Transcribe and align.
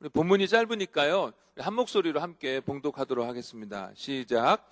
우리 0.00 0.08
본문이 0.10 0.46
짧으니까요. 0.46 1.32
한 1.58 1.74
목소리로 1.74 2.20
함께 2.20 2.60
봉독하도록 2.60 3.26
하겠습니다. 3.26 3.90
시작. 3.96 4.64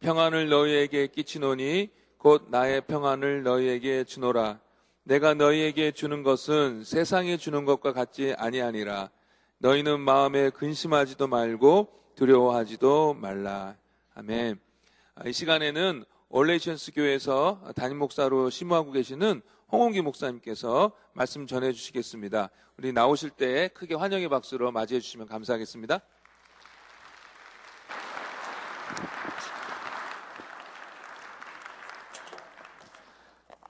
평안을 0.00 0.50
너희에게 0.50 1.06
끼치노니 1.06 1.88
곧 2.18 2.48
나의 2.50 2.82
평안을 2.82 3.42
너희에게 3.42 4.04
주노라. 4.04 4.60
내가 5.04 5.32
너희에게 5.32 5.92
주는 5.92 6.22
것은 6.22 6.84
세상이 6.84 7.38
주는 7.38 7.64
것과 7.64 7.94
같지 7.94 8.34
아니하니라. 8.36 9.08
너희는 9.58 9.98
마음에 10.00 10.50
근심하지도 10.50 11.26
말고 11.26 11.88
두려워하지도 12.14 13.14
말라. 13.14 13.78
아멘. 14.14 14.60
이 15.24 15.32
시간에는 15.32 16.04
All 16.28 16.47
Nations 16.47 16.92
교회에서 16.92 17.60
담임 17.76 17.98
목사로 17.98 18.50
시무하고 18.50 18.90
계시는 18.92 19.42
홍홍기 19.70 20.02
목사님께서 20.02 20.92
말씀 21.12 21.46
전해 21.46 21.72
주시겠습니다. 21.72 22.50
우리 22.78 22.92
나오실 22.92 23.30
때 23.30 23.68
크게 23.68 23.94
환영의 23.94 24.28
박수로 24.28 24.70
맞이해 24.72 25.00
주시면 25.00 25.28
감사하겠습니다. 25.28 26.00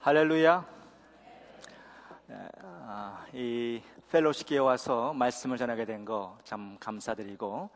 할렐루야. 0.01 0.65
아, 2.89 3.27
이 3.33 3.83
펠로시교에 4.11 4.59
와서 4.59 5.13
말씀을 5.13 5.57
전하게 5.59 5.85
된 5.85 6.05
거 6.05 6.39
참 6.45 6.79
감사드리고 6.79 7.71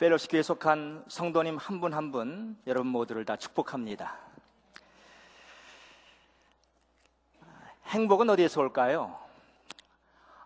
펠로시교에 0.00 0.42
속한 0.42 1.04
성도님 1.08 1.58
한 1.58 1.78
분 1.78 1.92
한 1.92 2.10
분 2.10 2.56
여러분 2.66 2.90
모두를 2.90 3.26
다 3.26 3.36
축복합니다. 3.36 4.16
행복은 7.84 8.30
어디에서 8.30 8.62
올까요? 8.62 9.18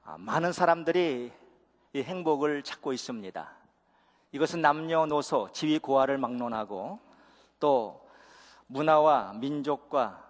아, 0.03 0.17
많은 0.19 0.53
사람들이 0.53 1.33
이 1.93 2.03
행복을 2.03 2.65
찾고 2.65 2.93
있습니다. 2.93 3.53
이것은 4.33 4.61
남녀노소, 4.61 5.51
지위 5.53 5.79
고하를 5.79 6.19
막론하고 6.19 6.99
또 7.61 8.05
문화와 8.67 9.35
민족과 9.35 10.21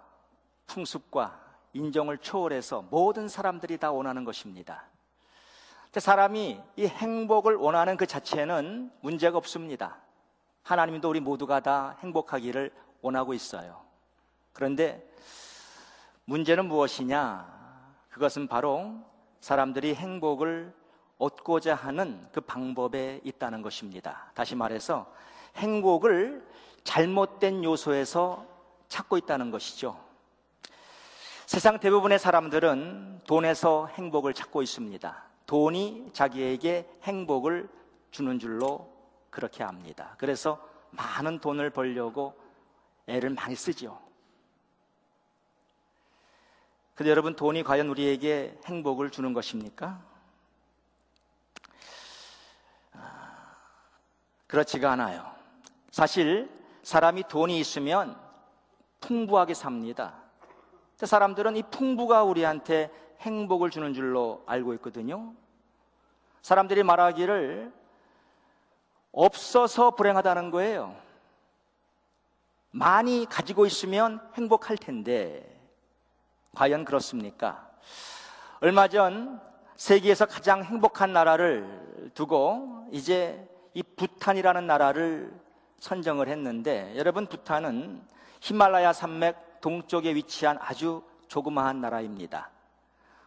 풍습과 0.67 1.41
인정을 1.73 2.19
초월해서 2.19 2.83
모든 2.91 3.27
사람들이 3.27 3.79
다 3.79 3.91
원하는 3.91 4.23
것입니다. 4.23 4.85
사람이 5.99 6.61
이 6.75 6.85
행복을 6.85 7.55
원하는 7.55 7.97
그 7.97 8.05
자체는 8.05 8.91
문제가 9.01 9.37
없습니다. 9.37 9.97
하나님도 10.63 11.09
우리 11.09 11.19
모두가 11.19 11.59
다 11.59 11.95
행복하기를 11.99 12.71
원하고 13.01 13.33
있어요. 13.33 13.81
그런데 14.53 15.07
문제는 16.25 16.65
무엇이냐? 16.65 17.53
그것은 18.09 18.47
바로 18.47 18.95
사람들이 19.41 19.93
행복을 19.93 20.73
얻고자 21.17 21.75
하는 21.75 22.27
그 22.31 22.41
방법에 22.41 23.21
있다는 23.23 23.61
것입니다. 23.61 24.31
다시 24.33 24.55
말해서 24.55 25.11
행복을 25.57 26.45
잘못된 26.83 27.63
요소에서 27.63 28.45
찾고 28.87 29.17
있다는 29.17 29.51
것이죠. 29.51 29.99
세상 31.45 31.79
대부분의 31.79 32.17
사람들은 32.17 33.21
돈에서 33.27 33.87
행복을 33.87 34.33
찾고 34.33 34.61
있습니다. 34.63 35.34
돈이 35.45 36.11
자기에게 36.13 36.89
행복을 37.03 37.69
주는 38.11 38.39
줄로 38.39 38.91
그렇게 39.29 39.63
합니다. 39.63 40.15
그래서 40.17 40.59
많은 40.91 41.39
돈을 41.39 41.69
벌려고 41.69 42.33
애를 43.07 43.29
많이 43.31 43.55
쓰죠. 43.55 43.99
근데 46.95 47.09
여러분, 47.09 47.35
돈이 47.35 47.63
과연 47.63 47.89
우리에게 47.89 48.57
행복을 48.65 49.09
주는 49.11 49.33
것입니까? 49.33 50.01
아, 52.93 53.55
그렇지가 54.47 54.93
않아요. 54.93 55.29
사실 55.91 56.49
사람이 56.83 57.23
돈이 57.27 57.59
있으면 57.59 58.17
풍부하게 59.01 59.53
삽니다. 59.53 60.15
사람들은 60.95 61.57
이 61.57 61.63
풍부가 61.63 62.23
우리한테 62.23 62.89
행복을 63.21 63.69
주는 63.69 63.93
줄로 63.93 64.43
알고 64.45 64.73
있거든요. 64.75 65.33
사람들이 66.41 66.83
말하기를 66.83 67.73
없어서 69.11 69.91
불행하다는 69.91 70.51
거예요. 70.51 70.95
많이 72.71 73.25
가지고 73.25 73.65
있으면 73.65 74.19
행복할 74.35 74.77
텐데, 74.77 75.59
과연 76.53 76.83
그렇습니까? 76.83 77.69
얼마 78.59 78.87
전 78.87 79.39
세계에서 79.75 80.25
가장 80.25 80.63
행복한 80.63 81.13
나라를 81.13 82.11
두고 82.13 82.87
이제 82.91 83.49
이 83.73 83.81
부탄이라는 83.81 84.67
나라를 84.67 85.33
선정을 85.79 86.27
했는데, 86.27 86.93
여러분, 86.97 87.27
부탄은 87.27 88.01
히말라야 88.41 88.93
산맥 88.93 89.61
동쪽에 89.61 90.13
위치한 90.13 90.57
아주 90.61 91.03
조그마한 91.27 91.81
나라입니다. 91.81 92.51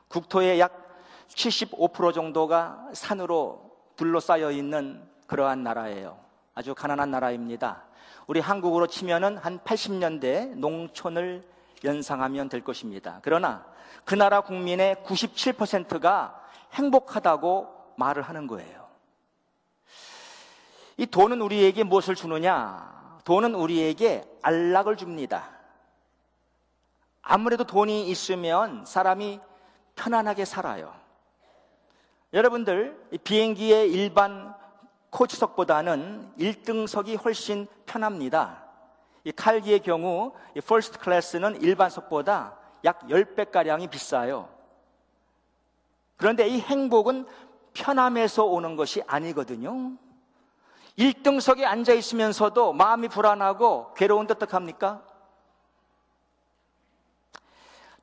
국토의 0.09 0.61
약 0.61 0.89
75% 1.29 2.15
정도가 2.15 2.89
산으로 2.93 3.71
둘러싸여 3.97 4.51
있는 4.51 5.07
그러한 5.27 5.63
나라예요. 5.63 6.19
아주 6.55 6.75
가난한 6.75 7.11
나라입니다. 7.11 7.85
우리 8.27 8.41
한국으로 8.41 8.87
치면은 8.87 9.37
한 9.39 9.59
80년대 9.61 10.57
농촌을 10.57 11.47
연상하면 11.85 12.49
될 12.49 12.63
것입니다. 12.63 13.21
그러나 13.23 13.65
그 14.05 14.15
나라 14.15 14.41
국민의 14.41 14.97
97%가 14.97 16.43
행복하다고 16.73 17.95
말을 17.97 18.23
하는 18.23 18.47
거예요. 18.47 18.89
이 20.97 21.07
돈은 21.07 21.41
우리에게 21.41 21.85
무엇을 21.85 22.15
주느냐? 22.15 23.21
돈은 23.25 23.55
우리에게 23.55 24.25
안락을 24.43 24.97
줍니다. 24.97 25.51
아무래도 27.23 27.65
돈이 27.65 28.09
있으면 28.11 28.85
사람이 28.85 29.41
편안하게 29.99 30.45
살아요. 30.45 30.95
여러분들, 32.33 33.09
비행기의 33.25 33.93
일반 33.93 34.55
coach석보다는 35.11 36.35
1등석이 36.39 37.23
훨씬 37.23 37.67
편합니다. 37.85 38.65
이 39.25 39.33
칼기의 39.33 39.81
경우 39.81 40.33
이 40.55 40.61
first 40.61 40.99
class는 40.99 41.61
일반석보다 41.61 42.57
약 42.85 43.01
10배가량이 43.09 43.91
비싸요. 43.91 44.49
그런데 46.17 46.47
이 46.47 46.61
행복은 46.61 47.27
편함에서 47.73 48.45
오는 48.45 48.77
것이 48.77 49.03
아니거든요. 49.07 49.93
1등석에 50.99 51.65
앉아 51.65 51.93
있으면서도 51.93 52.73
마음이 52.73 53.09
불안하고 53.09 53.95
괴로운데 53.95 54.35
어떡합니까? 54.35 55.03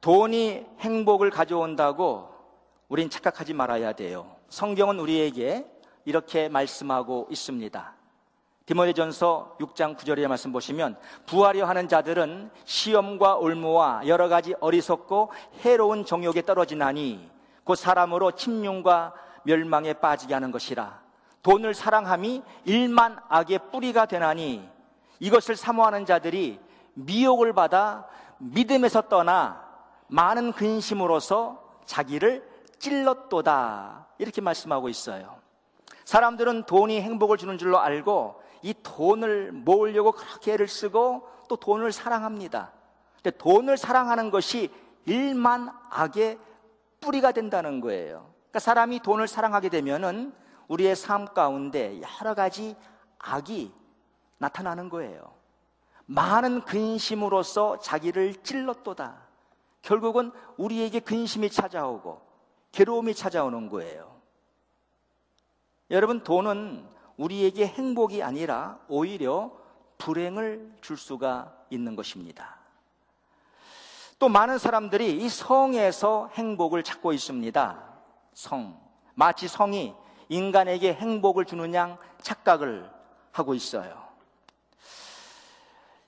돈이 0.06 0.64
행복을 0.82 1.32
가져온다고 1.32 2.30
우린 2.90 3.10
착각하지 3.10 3.56
말아야 3.56 3.94
돼요. 3.94 4.36
성경은 4.50 5.00
우리에게 5.00 5.66
이렇게 6.06 6.48
말씀하고 6.48 7.26
있습니다. 7.32 7.96
디모데전서 8.68 9.58
6장 9.60 9.98
9절의 9.98 10.28
말씀 10.28 10.52
보시면 10.52 10.96
부하려 11.26 11.66
하는 11.66 11.88
자들은 11.88 12.52
시험과 12.66 13.38
올무와 13.38 14.04
여러 14.06 14.28
가지 14.28 14.54
어리석고 14.60 15.32
해로운 15.62 16.06
정욕에 16.06 16.44
떨어지나니 16.44 17.28
곧 17.64 17.74
사람으로 17.74 18.34
침륜과 18.34 19.16
멸망에 19.42 19.94
빠지게 19.94 20.36
하는 20.36 20.52
것이라 20.52 21.02
돈을 21.42 21.74
사랑함이 21.74 22.44
일만 22.66 23.18
악의 23.28 23.72
뿌리가 23.72 24.06
되나니 24.06 24.70
이것을 25.20 25.56
사모하는 25.56 26.06
자들이 26.06 26.60
미혹을 26.94 27.54
받아 27.54 28.08
믿음에서 28.38 29.02
떠나 29.02 29.65
많은 30.08 30.52
근심으로서 30.54 31.64
자기를 31.86 32.48
찔렀도다. 32.80 34.08
이렇게 34.18 34.42
말씀하고 34.42 34.90
있어요. 34.90 35.38
사람들은 36.06 36.64
돈이 36.64 37.02
행복을 37.02 37.38
주는 37.38 37.58
줄로 37.58 37.80
알고 37.80 38.42
이 38.62 38.74
돈을 38.84 39.52
모으려고 39.52 40.12
그렇게 40.12 40.54
애를 40.54 40.68
쓰고 40.68 41.28
또 41.48 41.56
돈을 41.56 41.92
사랑합니다. 41.92 42.72
근데 43.22 43.32
돈을 43.38 43.78
사랑하는 43.78 44.32
것이 44.32 44.72
일만 45.06 45.72
악의 45.90 46.40
뿌리가 47.02 47.32
된다는 47.32 47.82
거예요. 47.82 48.32
그러니까 48.36 48.60
사람이 48.60 49.00
돈을 49.02 49.28
사랑하게 49.28 49.70
되면은 49.70 50.34
우리의 50.68 50.96
삶 50.96 51.26
가운데 51.26 52.02
여러 52.02 52.34
가지 52.34 52.76
악이 53.20 53.72
나타나는 54.38 54.90
거예요. 54.90 55.34
많은 56.06 56.62
근심으로서 56.62 57.80
자기를 57.80 58.44
찔렀도다. 58.44 59.25
결국은 59.86 60.32
우리에게 60.58 61.00
근심이 61.00 61.50
찾아오고 61.50 62.20
괴로움이 62.72 63.14
찾아오는 63.14 63.70
거예요. 63.70 64.16
여러분, 65.92 66.24
돈은 66.24 66.84
우리에게 67.18 67.68
행복이 67.68 68.24
아니라 68.24 68.80
오히려 68.88 69.52
불행을 70.00 70.78
줄 70.82 70.98
수가 70.98 71.56
있는 71.70 71.96
것입니다. 71.96 72.58
또 74.18 74.28
많은 74.28 74.58
사람들이 74.58 75.24
이 75.24 75.30
성에서 75.30 76.30
행복을 76.34 76.82
찾고 76.82 77.14
있습니다. 77.14 77.84
성. 78.34 78.80
마치 79.14 79.48
성이 79.48 79.94
인간에게 80.30 80.96
행복을 80.96 81.46
양 81.76 81.98
착각을 82.22 82.90
하고 83.32 83.54
있어요. 83.54 84.05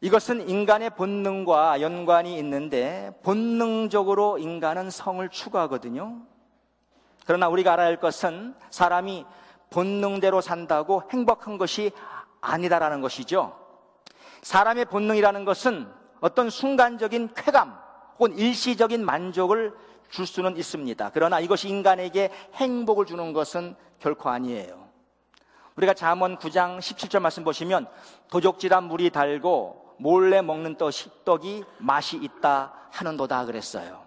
이것은 0.02 0.48
인간의 0.48 0.92
본능과 0.92 1.82
연관이 1.82 2.38
있는데 2.38 3.12
본능적으로 3.24 4.38
인간은 4.38 4.92
성을 4.92 5.28
추구하거든요. 5.28 6.22
그러나 7.26 7.50
우리가 7.50 7.74
알아야 7.74 7.88
할 7.88 8.00
것은 8.00 8.54
사람이 8.70 9.26
본능대로 9.72 10.40
산다고 10.42 11.02
행복한 11.12 11.58
것이 11.58 11.92
아니다라는 12.42 13.02
것이죠. 13.02 13.58
사람의 14.44 14.86
본능이라는 14.86 15.46
것은 15.46 15.92
어떤 16.22 16.50
순간적인 16.52 17.34
쾌감 17.36 17.78
혹은 18.20 18.38
일시적인 18.38 19.04
만족을 19.04 19.74
줄 20.10 20.28
수는 20.28 20.58
있습니다. 20.58 21.12
그러나 21.14 21.40
이것이 21.40 21.70
인간에게 21.70 22.32
행복을 22.54 23.08
주는 23.08 23.34
것은 23.34 23.76
결코 24.00 24.30
아니에요. 24.30 24.88
우리가 25.76 25.94
잠언 25.94 26.38
9장 26.38 26.80
17절 26.80 27.20
말씀 27.20 27.44
보시면 27.44 27.88
도적질한 28.30 28.86
물이 28.86 29.10
달고 29.10 29.87
몰래 29.98 30.42
먹는 30.42 30.78
떡이 31.26 31.64
맛이 31.80 32.18
있다 32.18 32.74
하는도다 32.92 33.46
그랬어요. 33.46 34.06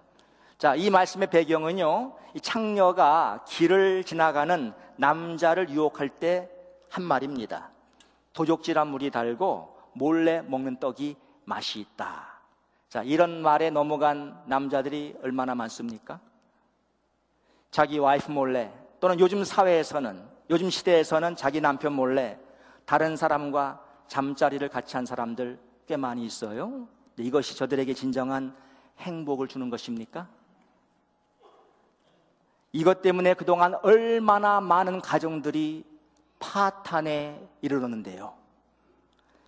자, 0.59 0.75
이 0.75 0.91
말씀의 0.91 1.29
배경은요. 1.31 2.17
이 2.35 2.41
창녀가 2.41 3.45
길을 3.47 4.05
지나가는 4.05 4.73
남자를 4.97 5.69
유혹할 5.71 6.09
때 6.09 6.49
한 6.91 7.05
말입니다. 7.05 7.71
도적질한 8.33 8.89
물이 8.89 9.11
달고 9.11 9.77
몰래 9.95 10.43
먹는 10.43 10.79
떡이 10.79 11.17
맛이 11.45 11.81
있다. 11.81 12.41
자, 12.89 13.03
이런 13.03 13.43
말에 13.43 13.71
넘어간 13.71 14.43
남자들이 14.47 15.17
얼마나 15.23 15.55
많습니까? 15.55 16.21
자기 17.71 17.99
와이프 17.99 18.31
몰래 18.33 18.73
또는 18.99 19.21
요즘 19.21 19.45
사회에서는 19.45 20.29
요즘 20.51 20.69
시대에서는 20.69 21.37
자기 21.37 21.61
남편 21.61 21.93
몰래 21.93 22.39
다른 22.85 23.17
사람과 23.17 23.81
잠자리를 24.09 24.69
같이 24.69 24.97
한 24.97 25.07
사람들 25.07 25.59
꽤 25.91 25.97
많이 25.97 26.25
있어요. 26.25 26.87
이것이 27.17 27.57
저들에게 27.57 27.95
진정한 27.95 28.55
행복을 28.99 29.49
주는 29.49 29.71
것입니까? 29.71 30.29
이것 32.71 33.03
때문에 33.03 33.35
그동안 33.35 33.75
얼마나 33.83 34.61
많은 34.61 35.01
가정들이 35.01 35.85
파탄에 36.39 37.45
이르렀는데요. 37.61 38.35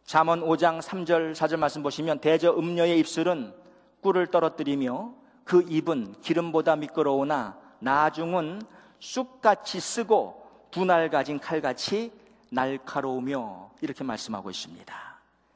잠언 0.03 0.41
5장 0.41 0.83
3절 0.83 1.33
4절 1.33 1.59
말씀 1.59 1.85
보시면 1.85 2.19
대저 2.19 2.53
음녀의 2.59 2.99
입술은 2.99 3.55
꿀을 4.01 4.33
떨어뜨리며 4.33 5.15
그 5.45 5.65
입은 5.69 6.17
기름보다 6.23 6.75
미끄러우나 6.75 7.57
나중은 7.79 8.63
쑥같이 8.99 9.79
쓰고 9.79 10.45
분할 10.73 11.09
가진 11.09 11.39
칼같이 11.39 12.11
날카로우며 12.51 13.71
이렇게 13.81 14.03
말씀하고 14.03 14.51
있습니다. 14.51 15.12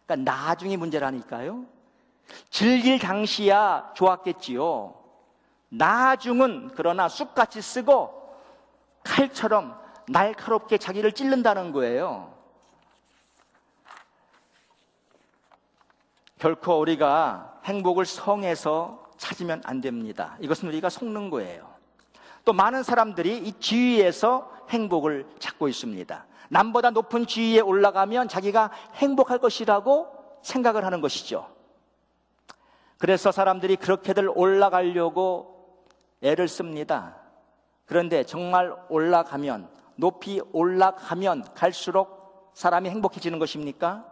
그러니까 0.06 0.32
나중이 0.32 0.76
문제라니까요. 0.76 1.64
즐길 2.50 2.98
당시야 2.98 3.92
좋았겠지요. 3.94 4.94
나중은 5.68 6.70
그러나 6.74 7.08
쑥같이 7.08 7.60
쓰고 7.60 8.14
칼처럼 9.02 9.78
날카롭게 10.08 10.78
자기를 10.78 11.12
찔른다는 11.12 11.72
거예요. 11.72 12.34
결코 16.38 16.78
우리가 16.80 17.60
행복을 17.64 18.04
성에서 18.04 19.04
찾으면 19.16 19.62
안 19.64 19.80
됩니다. 19.80 20.36
이것은 20.40 20.68
우리가 20.68 20.90
속는 20.90 21.30
거예요. 21.30 21.74
또 22.44 22.52
많은 22.52 22.82
사람들이 22.82 23.38
이 23.38 23.52
지위에서 23.58 24.52
행복을 24.70 25.26
찾고 25.38 25.66
있습니다. 25.68 26.26
남보다 26.50 26.90
높은 26.90 27.26
지위에 27.26 27.60
올라가면 27.60 28.28
자기가 28.28 28.70
행복할 28.94 29.38
것이라고 29.38 30.08
생각을 30.42 30.84
하는 30.84 31.00
것이죠. 31.00 31.48
그래서 32.98 33.32
사람들이 33.32 33.76
그렇게들 33.76 34.30
올라가려고 34.34 35.84
애를 36.22 36.48
씁니다. 36.48 37.16
그런데 37.84 38.24
정말 38.24 38.74
올라가면, 38.88 39.68
높이 39.96 40.40
올라가면 40.52 41.54
갈수록 41.54 42.52
사람이 42.54 42.88
행복해지는 42.88 43.38
것입니까? 43.38 44.04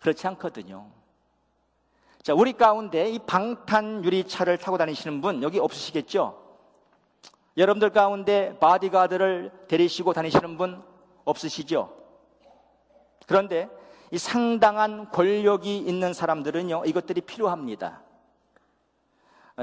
그렇지 0.00 0.26
않거든요. 0.28 0.86
자, 2.22 2.34
우리 2.34 2.52
가운데 2.52 3.10
이 3.10 3.18
방탄 3.18 4.04
유리차를 4.04 4.58
타고 4.58 4.78
다니시는 4.78 5.20
분 5.20 5.42
여기 5.42 5.58
없으시겠죠? 5.58 6.41
여러분들 7.56 7.90
가운데 7.90 8.58
바디가드를 8.58 9.52
데리시고 9.68 10.12
다니시는 10.12 10.56
분 10.56 10.82
없으시죠? 11.24 11.92
그런데 13.26 13.68
이 14.10 14.18
상당한 14.18 15.10
권력이 15.10 15.78
있는 15.78 16.12
사람들은요, 16.12 16.84
이것들이 16.86 17.22
필요합니다. 17.22 18.02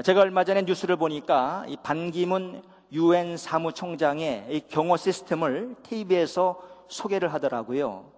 제가 0.04 0.20
얼마 0.20 0.44
전에 0.44 0.62
뉴스를 0.62 0.96
보니까 0.96 1.64
이 1.68 1.76
반기문 1.82 2.62
유엔 2.92 3.36
사무총장의 3.36 4.46
이 4.50 4.60
경호 4.68 4.96
시스템을 4.96 5.76
TV에서 5.82 6.60
소개를 6.88 7.32
하더라고요. 7.32 8.10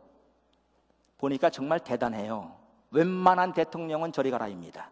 보니까 1.18 1.50
정말 1.50 1.80
대단해요. 1.80 2.56
웬만한 2.90 3.52
대통령은 3.52 4.12
저리 4.12 4.30
가라입니다. 4.30 4.90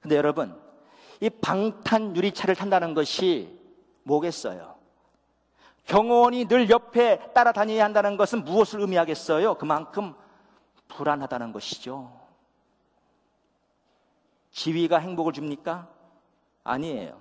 근데 0.00 0.16
여러분, 0.16 0.58
이 1.20 1.30
방탄 1.30 2.14
유리차를 2.14 2.54
탄다는 2.54 2.94
것이 2.94 3.55
뭐겠어요? 4.06 4.76
경호원이 5.86 6.46
늘 6.46 6.70
옆에 6.70 7.32
따라다녀야 7.32 7.84
한다는 7.84 8.16
것은 8.16 8.44
무엇을 8.44 8.80
의미하겠어요? 8.80 9.54
그만큼 9.54 10.14
불안하다는 10.88 11.52
것이죠. 11.52 12.12
지위가 14.50 14.98
행복을 14.98 15.32
줍니까? 15.32 15.88
아니에요. 16.64 17.20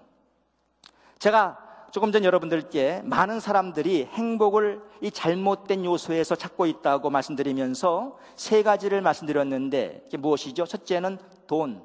제가 1.19 1.63
조금 1.91 2.11
전 2.11 2.23
여러분들께 2.23 3.01
많은 3.03 3.39
사람들이 3.39 4.05
행복을 4.05 4.81
이 5.01 5.11
잘못된 5.11 5.85
요소에서 5.85 6.35
찾고 6.35 6.65
있다고 6.65 7.09
말씀드리면서 7.09 8.17
세 8.35 8.63
가지를 8.63 9.01
말씀드렸는데 9.01 10.03
이게 10.07 10.17
무엇이죠? 10.17 10.65
첫째는 10.65 11.19
돈, 11.47 11.83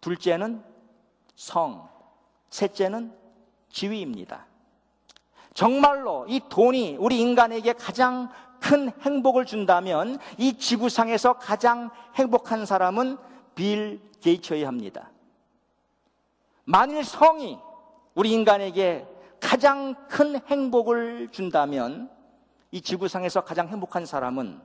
둘째는 0.00 0.62
성, 1.34 1.88
셋째는 2.50 3.23
지위입니다. 3.74 4.46
정말로 5.52 6.24
이 6.28 6.40
돈이 6.48 6.96
우리 6.98 7.20
인간에게 7.20 7.74
가장 7.74 8.30
큰 8.60 8.90
행복을 9.00 9.44
준다면 9.44 10.18
이 10.38 10.56
지구상에서 10.56 11.34
가장 11.34 11.90
행복한 12.14 12.64
사람은 12.64 13.18
빌 13.54 14.00
게이츠여야 14.20 14.66
합니다. 14.66 15.10
만일 16.64 17.04
성이 17.04 17.58
우리 18.14 18.32
인간에게 18.32 19.06
가장 19.40 19.94
큰 20.08 20.40
행복을 20.46 21.28
준다면 21.30 22.10
이 22.70 22.80
지구상에서 22.80 23.42
가장 23.42 23.68
행복한 23.68 24.06
사람은 24.06 24.60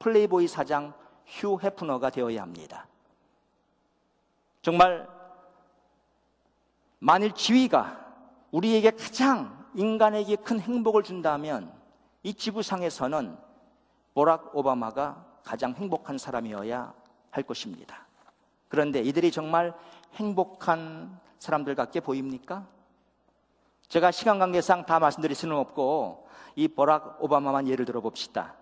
플레이보이 0.00 0.46
사장 0.46 0.92
휴 1.26 1.58
해프너가 1.62 2.10
되어야 2.10 2.42
합니다. 2.42 2.86
정말 4.62 5.08
만일 6.98 7.32
지위가 7.32 8.07
우리에게 8.50 8.90
가장 8.92 9.66
인간에게 9.74 10.36
큰 10.36 10.60
행복을 10.60 11.02
준다면 11.02 11.72
이 12.22 12.34
지구상에서는 12.34 13.36
보락 14.14 14.56
오바마가 14.56 15.24
가장 15.44 15.74
행복한 15.74 16.18
사람이어야 16.18 16.92
할 17.30 17.42
것입니다. 17.44 18.06
그런데 18.68 19.00
이들이 19.00 19.30
정말 19.30 19.74
행복한 20.14 21.18
사람들 21.38 21.74
같게 21.74 22.00
보입니까? 22.00 22.66
제가 23.88 24.10
시간 24.10 24.38
관계상 24.38 24.84
다 24.84 24.98
말씀드릴 24.98 25.34
수는 25.34 25.56
없고 25.56 26.28
이 26.56 26.68
버락 26.68 27.22
오바마만 27.22 27.68
예를 27.68 27.84
들어 27.84 28.00
봅시다. 28.00 28.54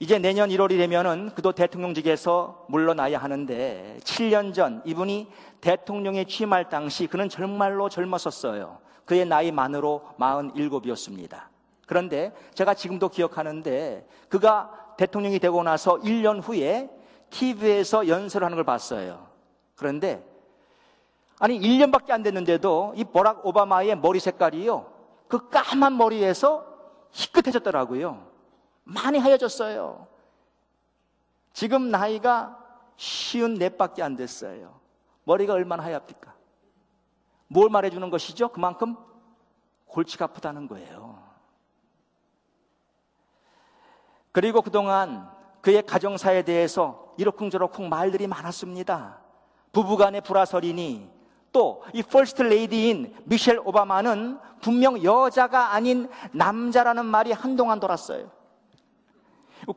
이제 0.00 0.18
내년 0.18 0.48
1월이 0.48 0.76
되면은 0.76 1.30
그도 1.34 1.52
대통령직에서 1.52 2.66
물러나야 2.68 3.18
하는데 3.18 3.98
7년 4.02 4.52
전 4.52 4.82
이분이 4.84 5.28
대통령에 5.60 6.24
취임할 6.24 6.68
당시 6.68 7.06
그는 7.06 7.28
정말로 7.28 7.88
젊었었어요. 7.88 8.78
그의 9.04 9.24
나이 9.24 9.52
만으로 9.52 10.02
47이었습니다. 10.18 11.42
그런데 11.86 12.32
제가 12.54 12.74
지금도 12.74 13.10
기억하는데 13.10 14.06
그가 14.28 14.94
대통령이 14.96 15.38
되고 15.38 15.62
나서 15.62 15.96
1년 15.98 16.40
후에 16.42 16.90
TV에서 17.30 18.08
연설을 18.08 18.44
하는 18.44 18.56
걸 18.56 18.64
봤어요. 18.64 19.26
그런데 19.76 20.24
아니 21.38 21.58
1년밖에 21.58 22.10
안 22.10 22.22
됐는데도 22.22 22.94
이 22.96 23.04
버락 23.04 23.46
오바마의 23.46 23.96
머리 23.98 24.18
색깔이요. 24.20 24.86
그 25.28 25.48
까만 25.48 25.96
머리에서 25.96 26.64
희끗해졌더라고요. 27.12 28.33
많이 28.84 29.18
하얘졌어요. 29.18 30.06
지금 31.52 31.90
나이가 31.90 32.58
쉬운 32.96 33.54
넷밖에 33.54 34.02
안 34.02 34.16
됐어요. 34.16 34.78
머리가 35.24 35.54
얼마나 35.54 35.82
하얗습니까? 35.84 36.34
뭘 37.48 37.68
말해주는 37.70 38.08
것이죠? 38.10 38.48
그만큼 38.48 38.96
골치가 39.86 40.26
아프다는 40.26 40.68
거예요. 40.68 41.22
그리고 44.32 44.62
그동안 44.62 45.30
그의 45.60 45.82
가정사에 45.86 46.42
대해서 46.42 47.14
이러쿵저러쿵 47.16 47.88
말들이 47.88 48.26
많았습니다. 48.26 49.20
부부간의 49.72 50.20
불화설이니 50.22 51.10
또 51.52 51.84
이 51.94 52.02
퍼스트 52.02 52.42
레이디인 52.42 53.14
미셸 53.24 53.60
오바마는 53.64 54.38
분명 54.60 55.02
여자가 55.04 55.72
아닌 55.72 56.10
남자라는 56.32 57.06
말이 57.06 57.30
한동안 57.30 57.78
돌았어요. 57.78 58.28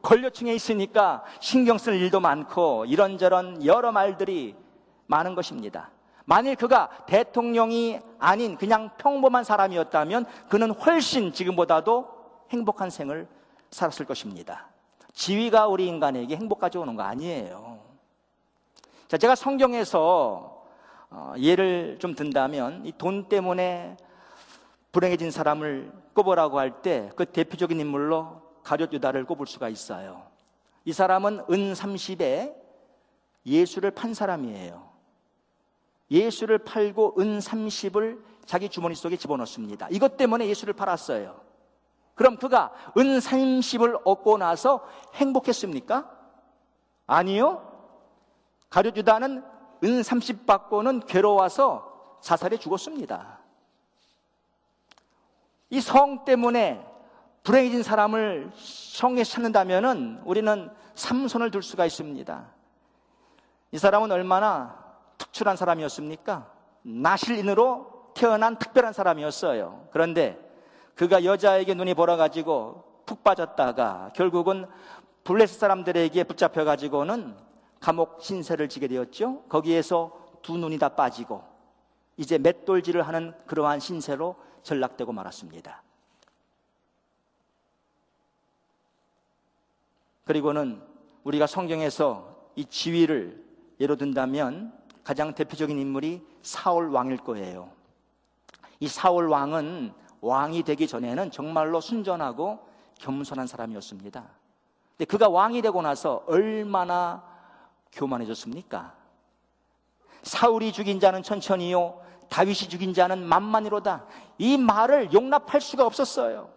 권력층에 0.02 0.54
있으니까 0.54 1.24
신경 1.40 1.78
쓸 1.78 1.96
일도 1.96 2.20
많고 2.20 2.86
이런저런 2.86 3.66
여러 3.66 3.92
말들이 3.92 4.56
많은 5.08 5.36
것입니다. 5.36 5.92
만일 6.26 6.56
그가 6.56 6.90
대통령이 7.08 8.00
아닌 8.20 8.58
그냥 8.58 8.90
평범한 8.98 9.44
사람이었다면 9.46 10.26
그는 10.50 10.72
훨씬 10.72 11.32
지금보다도 11.32 12.08
행복한 12.52 12.90
생을 12.90 13.28
살았을 13.72 14.06
것입니다. 14.06 14.68
지위가 15.14 15.68
우리 15.68 15.88
인간에게 15.88 16.36
행복 16.36 16.60
가져오는 16.60 16.96
거 16.96 17.04
아니에요. 17.04 17.80
자, 19.08 19.18
제가 19.18 19.36
성경에서 19.36 20.66
어, 21.10 21.34
예를 21.40 21.98
좀 22.00 22.14
든다면 22.14 22.86
이 22.86 22.92
돈 22.98 23.30
때문에 23.30 23.96
불행해진 24.92 25.32
사람을 25.32 25.92
꼽으라고 26.14 26.60
할 26.60 26.82
때 26.82 27.10
그 27.16 27.26
대표적인 27.26 27.80
인물로 27.80 28.42
가룟 28.68 28.92
유다를 28.92 29.24
꼽을 29.24 29.48
수가 29.48 29.70
있어요. 29.70 30.28
이 30.84 30.92
사람은 30.92 31.46
은 31.50 31.74
30에 31.74 32.54
예수를 33.46 33.92
판 33.92 34.14
사람이에요. 34.14 34.86
예수를 36.12 36.58
팔고 36.60 37.16
은 37.18 37.40
30을 37.40 38.22
자기 38.46 38.68
주머니 38.68 38.94
속에 38.94 39.16
집어넣습니다. 39.16 39.88
이것 39.90 40.18
때문에 40.18 40.48
예수를 40.48 40.74
팔았어요. 40.74 41.40
그럼 42.14 42.36
그가 42.36 42.74
은 42.98 43.20
30을 43.20 44.02
얻고 44.04 44.38
나서 44.38 44.86
행복했습니까? 45.14 46.12
아니요. 47.06 47.64
가룟 48.70 48.98
유다는 48.98 49.46
은 49.86 50.04
30 50.04 50.46
받고는 50.46 51.02
괴로워서 51.06 52.20
자살해 52.22 52.58
죽었습니다. 52.58 53.40
이 55.70 55.80
성 55.80 56.26
때문에 56.26 56.97
불행해진 57.44 57.84
사람을 57.84 58.52
성에 58.56 59.24
찾는다면은 59.24 60.22
우리는 60.26 60.70
삼손을 60.96 61.52
들 61.52 61.62
수가 61.62 61.86
있습니다. 61.86 62.46
이 63.72 63.78
사람은 63.78 64.12
얼마나 64.12 64.78
특출한 65.18 65.56
사람이었습니까? 65.56 66.52
나실인으로 66.84 68.12
태어난 68.16 68.58
특별한 68.58 68.94
사람이었어요. 68.94 69.88
그런데 69.92 70.40
그가 70.96 71.24
여자에게 71.24 71.74
눈이 71.74 71.94
벌어가지고 71.94 73.04
푹 73.06 73.24
빠졌다가 73.24 74.12
결국은 74.16 74.66
블레스 75.24 75.60
사람들에게 75.60 76.24
붙잡혀가지고는 76.24 77.38
감옥 77.80 78.22
신세를 78.22 78.70
지게 78.70 78.88
되었죠. 78.88 79.44
거기에서 79.44 80.12
두 80.42 80.58
눈이 80.58 80.80
다 80.80 80.90
빠지고 80.90 81.44
이제 82.18 82.38
맷돌질을 82.38 83.04
하는 83.08 83.34
그러한 83.46 83.80
신세로 83.80 84.36
전락되고 84.64 85.12
말았습니다. 85.12 85.84
그리고는 90.28 90.82
우리가 91.24 91.48
성경에서 91.48 92.36
이 92.56 92.66
지위를 92.66 93.42
예로 93.80 93.96
든다면 93.96 94.74
가장 95.04 95.34
대표적인 95.34 95.80
인물이 95.80 96.22
사울 96.42 96.90
왕일 96.90 97.18
거예요. 97.18 97.70
이 98.82 98.90
사울 98.90 99.30
왕은 99.30 99.94
왕이 100.20 100.64
되기 100.64 100.86
전에는 100.86 101.32
정말로 101.32 101.80
순전하고 101.80 102.60
겸손한 102.96 103.48
사람이었습니다. 103.48 104.26
근데 104.98 105.06
그가 105.06 105.30
왕이 105.30 105.62
되고 105.62 105.82
나서 105.82 106.24
얼마나 106.28 107.24
교만해졌습니까? 107.94 108.96
사울이 110.24 110.74
죽인 110.74 111.00
자는 111.00 111.24
천천히요, 111.24 112.02
다윗이 112.28 112.68
죽인 112.68 112.94
자는 112.94 113.26
만만이로다. 113.26 114.06
이 114.40 114.58
말을 114.58 115.14
용납할 115.14 115.62
수가 115.62 115.86
없었어요. 115.86 116.50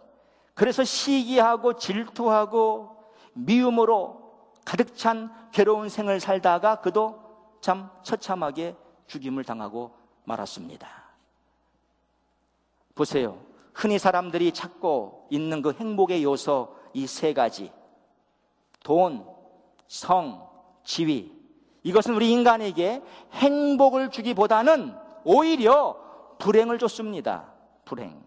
그래서 0.55 0.83
시기하고 0.83 1.77
질투하고 1.77 3.00
미움으로 3.33 4.21
가득 4.65 4.95
찬 4.95 5.33
괴로운 5.51 5.89
생을 5.89 6.19
살다가 6.19 6.81
그도 6.81 7.21
참 7.61 7.89
처참하게 8.03 8.75
죽임을 9.07 9.43
당하고 9.43 9.95
말았습니다. 10.25 10.87
보세요. 12.95 13.39
흔히 13.73 13.97
사람들이 13.97 14.51
찾고 14.51 15.27
있는 15.29 15.61
그 15.61 15.73
행복의 15.73 16.23
요소 16.23 16.75
이 16.93 17.07
세 17.07 17.33
가지. 17.33 17.71
돈, 18.83 19.25
성, 19.87 20.49
지위. 20.83 21.31
이것은 21.83 22.15
우리 22.15 22.31
인간에게 22.31 23.01
행복을 23.33 24.11
주기보다는 24.11 24.95
오히려 25.23 25.97
불행을 26.39 26.79
줬습니다. 26.79 27.51
불행. 27.85 28.21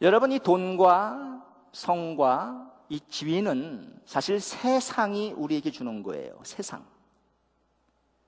여러분, 0.00 0.32
이 0.32 0.38
돈과 0.38 1.44
성과 1.72 2.70
이 2.88 3.00
지위는 3.08 4.00
사실 4.04 4.40
세상이 4.40 5.32
우리에게 5.32 5.70
주는 5.70 6.02
거예요. 6.02 6.38
세상. 6.42 6.84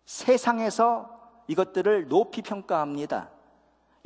세상에서 0.04 1.10
이것들을 1.48 2.08
높이 2.08 2.42
평가합니다. 2.42 3.30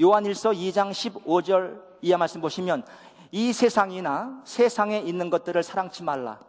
요한일서 0.01 0.51
2장 0.51 0.91
15절 0.91 1.83
이하 2.03 2.19
말씀 2.19 2.41
보시면 2.41 2.85
이 3.33 3.53
세상이나 3.53 4.43
세상에 4.45 4.99
있는 5.01 5.31
것들을 5.31 5.63
사랑치 5.63 6.03
말라. 6.03 6.41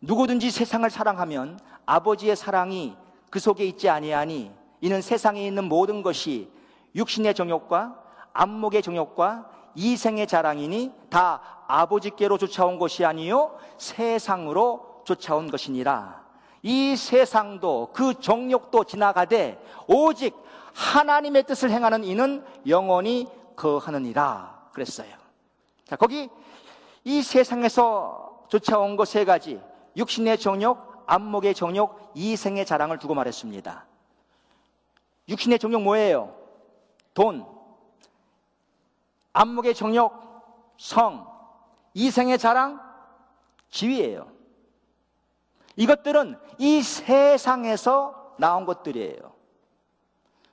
누구든지 0.00 0.50
세상을 0.50 0.88
사랑하면 0.90 1.58
아버지의 1.86 2.36
사랑이 2.36 2.96
그 3.30 3.38
속에 3.38 3.64
있지 3.64 3.88
아니하니 3.88 4.52
이는 4.80 5.00
세상에 5.00 5.46
있는 5.46 5.64
모든 5.64 6.02
것이 6.02 6.50
육신의 6.94 7.34
정욕과 7.34 7.98
안목의 8.32 8.82
정욕과 8.82 9.50
이생의 9.74 10.26
자랑이니 10.26 10.92
다 11.08 11.61
아버지께로 11.72 12.36
쫓아온 12.36 12.78
것이 12.78 13.04
아니요 13.04 13.56
세상으로 13.78 15.02
쫓아온 15.04 15.50
것이니라. 15.50 16.22
이 16.62 16.94
세상도 16.94 17.90
그 17.92 18.20
정욕도 18.20 18.84
지나가되 18.84 19.58
오직 19.88 20.36
하나님의 20.74 21.44
뜻을 21.44 21.70
행하는 21.70 22.04
이는 22.04 22.44
영원히 22.68 23.26
거하느니라 23.56 24.68
그랬어요. 24.72 25.12
자, 25.86 25.96
거기 25.96 26.28
이 27.04 27.22
세상에서 27.22 28.46
쫓아온 28.48 28.96
것 28.96 29.06
세 29.06 29.24
가지 29.24 29.60
육신의 29.96 30.38
정욕, 30.38 31.04
안목의 31.06 31.54
정욕, 31.54 32.12
이생의 32.14 32.64
자랑을 32.66 32.98
두고 32.98 33.14
말했습니다. 33.14 33.86
육신의 35.28 35.58
정욕 35.58 35.82
뭐예요? 35.82 36.34
돈, 37.14 37.46
안목의 39.32 39.74
정욕, 39.74 40.12
성, 40.76 41.31
이 41.94 42.10
생의 42.10 42.38
자랑, 42.38 42.80
지위예요. 43.70 44.30
이것들은 45.76 46.38
이 46.58 46.82
세상에서 46.82 48.34
나온 48.38 48.66
것들이에요. 48.66 49.32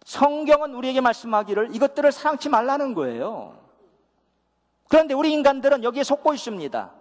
성경은 0.05 0.73
우리에게 0.73 1.01
말씀하기를 1.01 1.75
이것들을 1.75 2.11
사랑치 2.11 2.49
말라는 2.49 2.93
거예요. 2.93 3.59
그런데 4.87 5.13
우리 5.13 5.31
인간들은 5.33 5.83
여기에 5.83 6.03
속고 6.03 6.33
있습니다. 6.33 6.91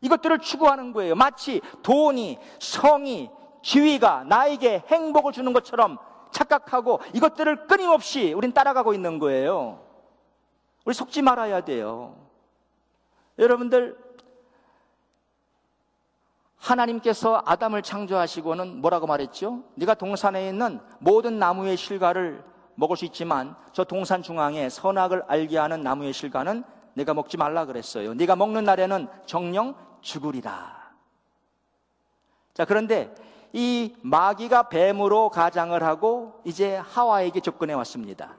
이것들을 0.00 0.38
추구하는 0.38 0.92
거예요. 0.92 1.14
마치 1.14 1.60
돈이, 1.82 2.38
성이, 2.60 3.30
지위가 3.62 4.24
나에게 4.24 4.84
행복을 4.86 5.32
주는 5.32 5.52
것처럼 5.52 5.98
착각하고 6.30 7.00
이것들을 7.14 7.66
끊임없이 7.66 8.32
우린 8.32 8.52
따라가고 8.52 8.92
있는 8.92 9.18
거예요. 9.18 9.84
우리 10.84 10.94
속지 10.94 11.22
말아야 11.22 11.62
돼요. 11.62 12.23
여러분들, 13.38 13.96
하나님께서 16.56 17.42
아담을 17.44 17.82
창조하시고는 17.82 18.80
뭐라고 18.80 19.06
말했죠? 19.06 19.64
네가 19.74 19.94
동산에 19.94 20.48
있는 20.48 20.80
모든 20.98 21.38
나무의 21.38 21.76
실과를 21.76 22.42
먹을 22.74 22.96
수 22.96 23.04
있지만 23.04 23.54
저 23.72 23.84
동산 23.84 24.22
중앙에 24.22 24.68
선악을 24.68 25.24
알게 25.28 25.58
하는 25.58 25.82
나무의 25.82 26.12
실과는 26.12 26.64
내가 26.94 27.12
먹지 27.12 27.36
말라 27.36 27.66
그랬어요. 27.66 28.14
네가 28.14 28.36
먹는 28.36 28.64
날에는 28.64 29.08
정령 29.26 29.74
죽으리라. 30.00 30.92
자, 32.54 32.64
그런데 32.64 33.14
이 33.52 33.94
마귀가 34.02 34.68
뱀으로 34.68 35.28
가장을 35.28 35.80
하고 35.82 36.40
이제 36.44 36.76
하와에게 36.76 37.40
접근해 37.40 37.74
왔습니다. 37.74 38.36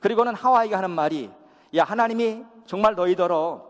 그리고는 0.00 0.34
하와에게 0.34 0.74
하는 0.74 0.90
말이 0.90 1.30
야, 1.74 1.84
하나님이 1.84 2.44
정말 2.66 2.94
너희더러 2.94 3.65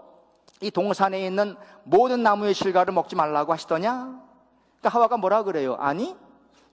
이 0.60 0.70
동산에 0.70 1.24
있는 1.26 1.56
모든 1.84 2.22
나무의 2.22 2.54
실과를 2.54 2.94
먹지 2.94 3.14
말라고 3.16 3.52
하시더냐? 3.52 4.20
그러니까 4.80 4.88
하와가 4.88 5.16
뭐라 5.16 5.42
그래요? 5.42 5.76
아니, 5.78 6.16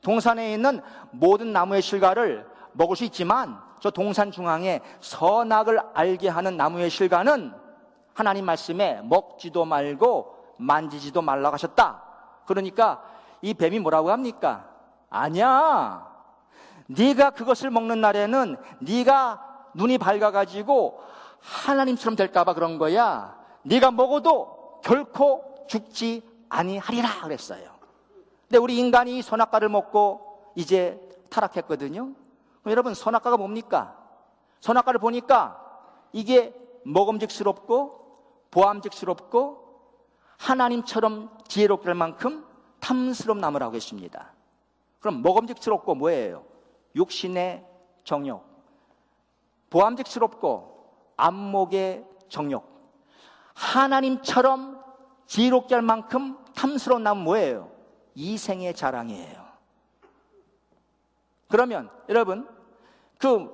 동산에 0.02 0.54
있는 0.54 0.82
모든 1.12 1.52
나무의 1.54 1.82
실과를 1.82 2.48
먹을 2.74 2.96
수 2.96 3.04
있지만 3.06 3.60
저 3.80 3.90
동산 3.90 4.32
중앙에 4.32 4.82
선악을 5.02 5.80
알게 5.94 6.30
하는 6.30 6.58
나무의 6.58 6.90
실과는 6.90 7.54
하나님 8.14 8.46
말씀에 8.46 9.02
먹지도 9.04 9.66
말고 9.66 10.56
만지지도 10.58 11.22
말라고 11.22 11.54
하셨다. 11.54 12.04
그러니까 12.46 13.04
이 13.42 13.54
뱀이 13.54 13.80
뭐라고 13.80 14.12
합니까? 14.12 14.70
아니야. 15.10 16.08
네가 16.88 17.32
그것을 17.32 17.70
먹는 17.72 18.02
날에는 18.02 18.58
네가 18.80 19.70
눈이 19.74 19.98
밝아가지고 19.98 21.02
하나님처럼 21.42 22.16
될까봐 22.16 22.54
그런 22.54 22.78
거야. 22.78 23.36
네가 23.64 23.92
먹어도 23.92 24.82
결코 24.84 25.66
죽지 25.68 26.22
아니하리라 26.50 27.22
그랬어요. 27.22 27.74
근데 28.48 28.58
우리 28.58 28.78
인간이 28.78 29.22
선악과를 29.22 29.70
먹고 29.70 30.52
이제 30.56 31.00
타락했거든요. 31.30 32.12
여러분 32.68 32.94
선악과가 32.94 33.38
뭡니까? 33.38 33.98
선악과를 34.60 35.00
보니까 35.00 35.60
이게 36.12 36.54
먹음직스럽고 36.86 38.04
보암직스럽고 38.52 39.64
하나님처럼 40.38 41.36
지혜롭게 41.48 41.88
할 41.88 41.96
만큼 41.96 42.46
탐스러운 42.80 43.40
나무라고 43.40 43.76
했습니다. 43.76 44.32
그럼 45.00 45.22
먹음직스럽고 45.22 45.96
뭐예요? 45.96 46.44
육신의 46.96 47.66
정욕. 48.04 48.46
보암직스럽고 49.70 51.14
안목의 51.18 52.06
정욕. 52.30 52.73
하나님처럼 53.54 54.84
지혜롭게 55.26 55.76
할 55.76 55.82
만큼 55.82 56.38
탐스러운 56.54 57.04
나무 57.04 57.24
뭐예요? 57.24 57.72
이 58.16 58.38
생의 58.38 58.76
자랑이에요. 58.76 59.44
그러면 61.48 61.90
여러분 62.10 62.48
그 63.18 63.52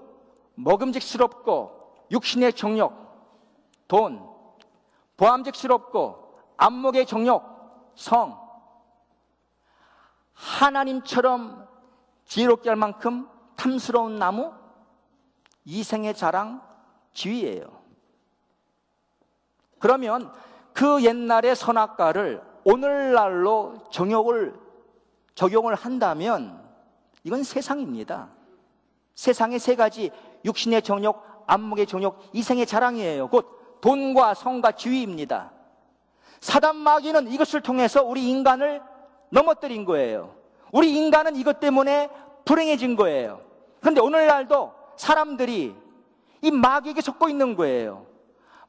먹음직스럽고 0.56 2.08
육신의 2.12 2.54
정욕, 2.54 2.94
돈, 3.88 4.26
보암직스럽고 5.18 6.38
안목의 6.58 7.06
정욕, 7.06 7.94
성, 7.96 8.40
하나님처럼 10.34 11.68
지혜롭게 12.26 12.70
할 12.70 12.76
만큼 12.76 13.30
탐스러운 13.56 14.18
나무, 14.18 14.54
이생의 15.66 16.16
자랑, 16.16 16.62
지위예요. 17.14 17.79
그러면 19.80 20.32
그 20.74 21.04
옛날의 21.04 21.56
선악과를 21.56 22.42
오늘날로 22.64 23.76
정욕을 23.92 24.54
적용을 25.36 25.76
한다면 25.76 26.62
이건 27.24 27.44
세상입니다. 27.44 28.30
세상의 29.16 29.60
세 29.60 29.76
가지 29.76 30.12
육신의 30.46 30.82
정욕, 30.82 31.24
안목의 31.48 31.88
정욕, 31.88 32.22
이생의 32.34 32.66
자랑이에요. 32.66 33.28
곧 33.28 33.80
돈과 33.82 34.34
성과 34.34 34.72
지위입니다. 34.72 35.52
사단 36.40 36.76
마귀는 36.78 37.32
이것을 37.32 37.62
통해서 37.62 38.04
우리 38.04 38.30
인간을 38.30 38.82
넘어뜨린 39.30 39.86
거예요. 39.86 40.36
우리 40.72 40.96
인간은 40.96 41.36
이것 41.36 41.60
때문에 41.60 42.10
불행해진 42.46 42.96
거예요. 42.96 43.42
그런데 43.80 44.02
오늘날도 44.02 44.74
사람들이 44.98 45.76
이 46.42 46.52
마귀에게 46.52 47.02
속고 47.02 47.30
있는 47.30 47.56
거예요. 47.56 48.06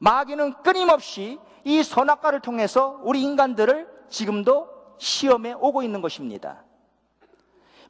마귀는 0.01 0.63
끊임없이 0.63 1.39
이 1.63 1.83
선악과를 1.83 2.39
통해서 2.39 2.99
우리 3.03 3.21
인간들을 3.21 3.87
지금도 4.09 4.67
시험에 4.97 5.53
오고 5.53 5.83
있는 5.83 6.01
것입니다. 6.01 6.63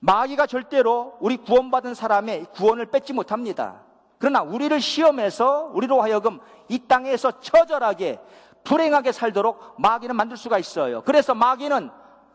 마귀가 0.02 0.46
절대로 0.46 1.16
우리 1.22 1.38
구원받은 1.38 1.94
사람의 1.94 2.48
구원을 2.54 2.88
뺏지 2.88 3.14
못합니다. 3.14 3.84
그러나 4.18 4.42
우리를 4.42 4.82
시험해서 4.82 5.72
우리로 5.74 6.02
하여금 6.02 6.42
이 6.68 6.80
땅에서 6.80 7.40
처절하게 7.40 8.20
불행하게 8.66 9.14
살도록 9.14 9.76
마귀는 9.78 10.14
만들 10.16 10.36
수가 10.36 10.60
있어요. 10.60 11.04
그래서 11.04 11.34
마귀는 11.34 11.92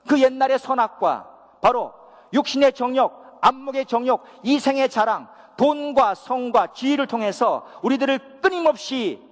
그 0.08 0.22
옛날의 0.22 0.58
선악과 0.58 1.28
바로 1.60 1.92
육신의 2.32 2.72
정욕, 2.72 3.38
안목의 3.42 3.84
정욕, 3.84 4.24
이생의 4.42 4.88
자랑, 4.88 5.28
돈과 5.58 6.14
성과 6.14 6.68
지위를 6.68 7.06
통해서 7.06 7.66
우리들을 7.82 8.40
끊임없이 8.40 9.25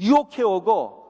유혹해오고 0.00 1.08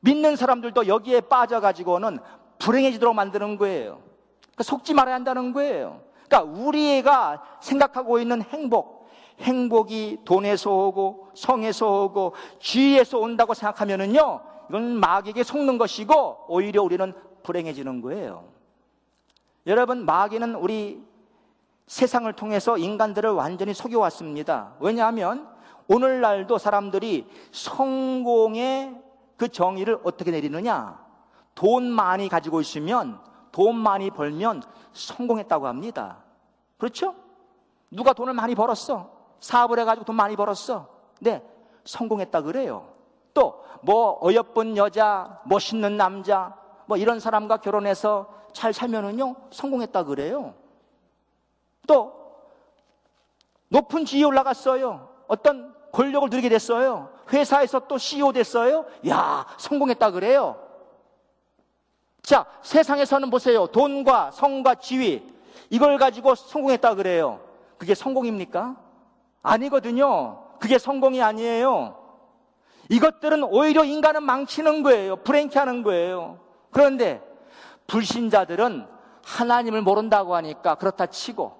믿는 0.00 0.36
사람들도 0.36 0.86
여기에 0.86 1.22
빠져가지고는 1.22 2.18
불행해지도록 2.58 3.14
만드는 3.14 3.56
거예요. 3.56 4.00
그러니까 4.40 4.62
속지 4.62 4.94
말아야 4.94 5.14
한다는 5.14 5.52
거예요. 5.52 6.00
그러니까 6.28 6.42
우리가 6.42 7.42
생각하고 7.60 8.18
있는 8.18 8.42
행복, 8.42 9.08
행복이 9.40 10.20
돈에서 10.24 10.70
오고 10.70 11.28
성에서 11.34 12.04
오고 12.04 12.34
지위에서 12.60 13.18
온다고 13.18 13.54
생각하면은요, 13.54 14.40
이건 14.68 14.98
마귀에게 14.98 15.42
속는 15.42 15.78
것이고 15.78 16.46
오히려 16.48 16.82
우리는 16.82 17.12
불행해지는 17.42 18.00
거예요. 18.00 18.44
여러분, 19.66 20.04
마귀는 20.04 20.54
우리 20.54 21.04
세상을 21.86 22.32
통해서 22.32 22.78
인간들을 22.78 23.30
완전히 23.30 23.74
속여왔습니다. 23.74 24.74
왜냐하면 24.80 25.48
오늘날도 25.88 26.58
사람들이 26.58 27.28
성공의 27.52 29.00
그 29.36 29.48
정의를 29.48 30.00
어떻게 30.02 30.30
내리느냐? 30.30 31.04
돈 31.54 31.90
많이 31.90 32.28
가지고 32.28 32.60
있으면, 32.60 33.20
돈 33.52 33.76
많이 33.76 34.10
벌면 34.10 34.62
성공했다고 34.92 35.66
합니다. 35.66 36.18
그렇죠? 36.78 37.14
누가 37.90 38.12
돈을 38.12 38.34
많이 38.34 38.54
벌었어? 38.54 39.10
사업을 39.40 39.78
해가지고 39.80 40.04
돈 40.04 40.16
많이 40.16 40.36
벌었어. 40.36 40.88
네, 41.20 41.42
성공했다 41.84 42.42
그래요. 42.42 42.88
또, 43.32 43.64
뭐, 43.82 44.18
어여쁜 44.22 44.76
여자, 44.76 45.40
멋있는 45.44 45.96
남자, 45.96 46.56
뭐 46.86 46.96
이런 46.96 47.20
사람과 47.20 47.58
결혼해서 47.58 48.34
잘 48.52 48.72
살면은요, 48.72 49.36
성공했다 49.50 50.04
그래요. 50.04 50.54
또, 51.86 52.12
높은 53.68 54.04
지위에 54.04 54.24
올라갔어요. 54.24 55.08
어떤 55.28 55.75
권력을 55.96 56.28
누리게 56.28 56.50
됐어요. 56.50 57.08
회사에서 57.32 57.80
또 57.88 57.96
CEO 57.96 58.30
됐어요. 58.30 58.84
야, 59.08 59.46
성공했다 59.56 60.10
그래요. 60.10 60.60
자, 62.20 62.44
세상에서는 62.60 63.30
보세요. 63.30 63.66
돈과 63.66 64.30
성과 64.30 64.74
지위, 64.74 65.26
이걸 65.70 65.96
가지고 65.96 66.34
성공했다 66.34 66.96
그래요. 66.96 67.40
그게 67.78 67.94
성공입니까? 67.94 68.76
아니거든요. 69.42 70.42
그게 70.60 70.76
성공이 70.76 71.22
아니에요. 71.22 71.96
이것들은 72.90 73.44
오히려 73.44 73.82
인간은 73.82 74.22
망치는 74.22 74.82
거예요. 74.82 75.16
불행케 75.16 75.58
하는 75.58 75.82
거예요. 75.82 76.40
그런데 76.72 77.22
불신자들은 77.86 78.86
하나님을 79.24 79.80
모른다고 79.80 80.34
하니까 80.34 80.74
그렇다 80.74 81.06
치고 81.06 81.56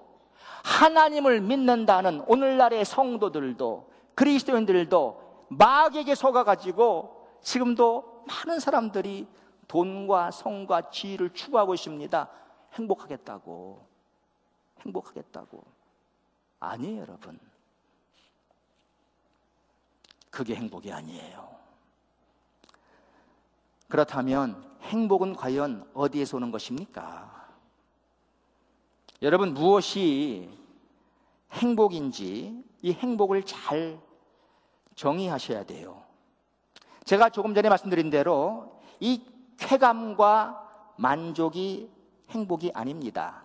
하나님을 0.63 1.41
믿는다는 1.41 2.23
오늘날의 2.27 2.85
성도들도 2.85 3.96
그리스도인들도 4.17 5.47
마귀에게 5.49 6.15
속아가지고 6.15 7.37
지금도 7.43 8.25
많은 8.25 8.59
사람들이 8.59 9.27
돈과 9.67 10.31
성과 10.31 10.89
지위를 10.89 11.35
추구하고 11.35 11.75
있습니다. 11.75 12.29
행복하겠다고. 12.73 13.85
행복하겠다고. 14.81 15.63
아니에요, 16.59 17.01
여러분. 17.01 17.39
그게 20.31 20.55
행복이 20.55 20.91
아니에요. 20.91 21.55
그렇다면 23.87 24.67
행복은 24.81 25.35
과연 25.35 25.91
어디에서 25.93 26.37
오는 26.37 26.49
것입니까? 26.49 27.49
여러분, 29.21 29.53
무엇이 29.53 30.49
행복인지 31.51 32.63
이 32.81 32.93
행복을 32.93 33.43
잘 33.43 34.06
정의하셔야 34.97 35.63
돼요. 35.63 36.01
제가 37.05 37.29
조금 37.29 37.53
전에 37.53 37.69
말씀드린 37.69 38.09
대로 38.09 38.81
이 38.99 39.23
쾌감과 39.57 40.93
만족이 40.97 41.89
행복이 42.31 42.71
아닙니다. 42.73 43.43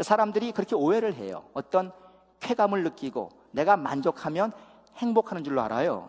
사람들이 0.00 0.52
그렇게 0.52 0.74
오해를 0.74 1.14
해요. 1.14 1.44
어떤 1.52 1.92
쾌감을 2.40 2.84
느끼고 2.84 3.28
내가 3.50 3.76
만족하면 3.76 4.52
행복하는 4.96 5.44
줄로 5.44 5.60
알아요. 5.60 6.08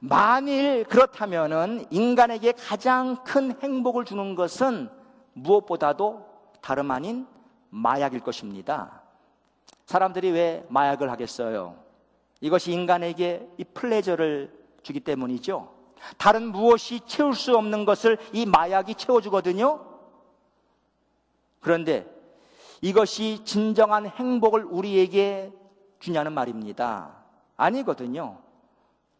만일 0.00 0.84
그렇다면은 0.84 1.86
인간에게 1.90 2.52
가장 2.52 3.22
큰 3.22 3.56
행복을 3.62 4.04
주는 4.04 4.34
것은 4.34 4.90
무엇보다도 5.34 6.26
다름 6.60 6.90
아닌 6.90 7.26
마약일 7.68 8.20
것입니다. 8.20 9.02
사람들이 9.86 10.30
왜 10.30 10.66
마약을 10.70 11.10
하겠어요? 11.10 11.83
이것이 12.44 12.72
인간에게 12.72 13.48
이 13.56 13.64
플레저를 13.64 14.52
주기 14.82 15.00
때문이죠. 15.00 15.72
다른 16.18 16.48
무엇이 16.48 17.00
채울 17.06 17.34
수 17.34 17.56
없는 17.56 17.86
것을 17.86 18.18
이 18.34 18.44
마약이 18.44 18.96
채워주거든요. 18.96 19.82
그런데 21.60 22.06
이것이 22.82 23.42
진정한 23.46 24.06
행복을 24.06 24.62
우리에게 24.62 25.54
주냐는 26.00 26.32
말입니다. 26.32 27.16
아니거든요. 27.56 28.36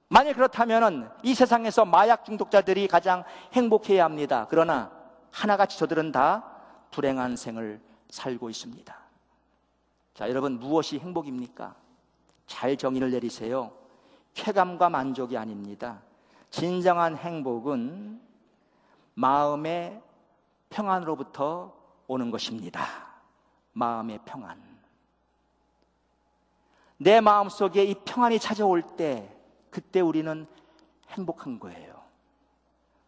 만약 0.09 0.35
그렇다면 0.35 1.11
이 1.23 1.35
세상에서 1.35 1.87
마약 1.87 2.27
중독자들이 2.27 2.89
가장 2.89 3.25
행복해야 3.55 4.05
합니다. 4.05 4.47
그러나 4.51 4.93
하나같이 5.31 5.79
저들은 5.79 6.13
다 6.13 6.45
불행한 6.91 7.37
생을 7.37 7.81
살고 8.11 8.51
있습니다. 8.51 8.95
자, 10.13 10.29
여러분 10.29 10.59
무엇이 10.59 10.99
행복입니까? 10.99 11.84
잘 12.47 12.77
정의를 12.77 13.11
내리세요. 13.11 13.73
쾌감과 14.35 14.91
만족이 14.91 15.37
아닙니다. 15.37 16.03
진정한 16.51 17.17
행복은 17.17 18.21
마음의 19.15 20.03
평안으로부터 20.71 21.73
오는 22.07 22.31
것입니다. 22.31 22.85
마음의 23.73 24.21
평안. 24.25 24.63
내 26.97 27.21
마음 27.21 27.49
속에 27.49 27.85
이 27.85 27.95
평안이 27.95 28.39
찾아올 28.39 28.83
때, 28.83 29.35
그때 29.71 30.01
우리는 30.01 30.47
행복한 31.11 31.59
거예요. 31.59 31.95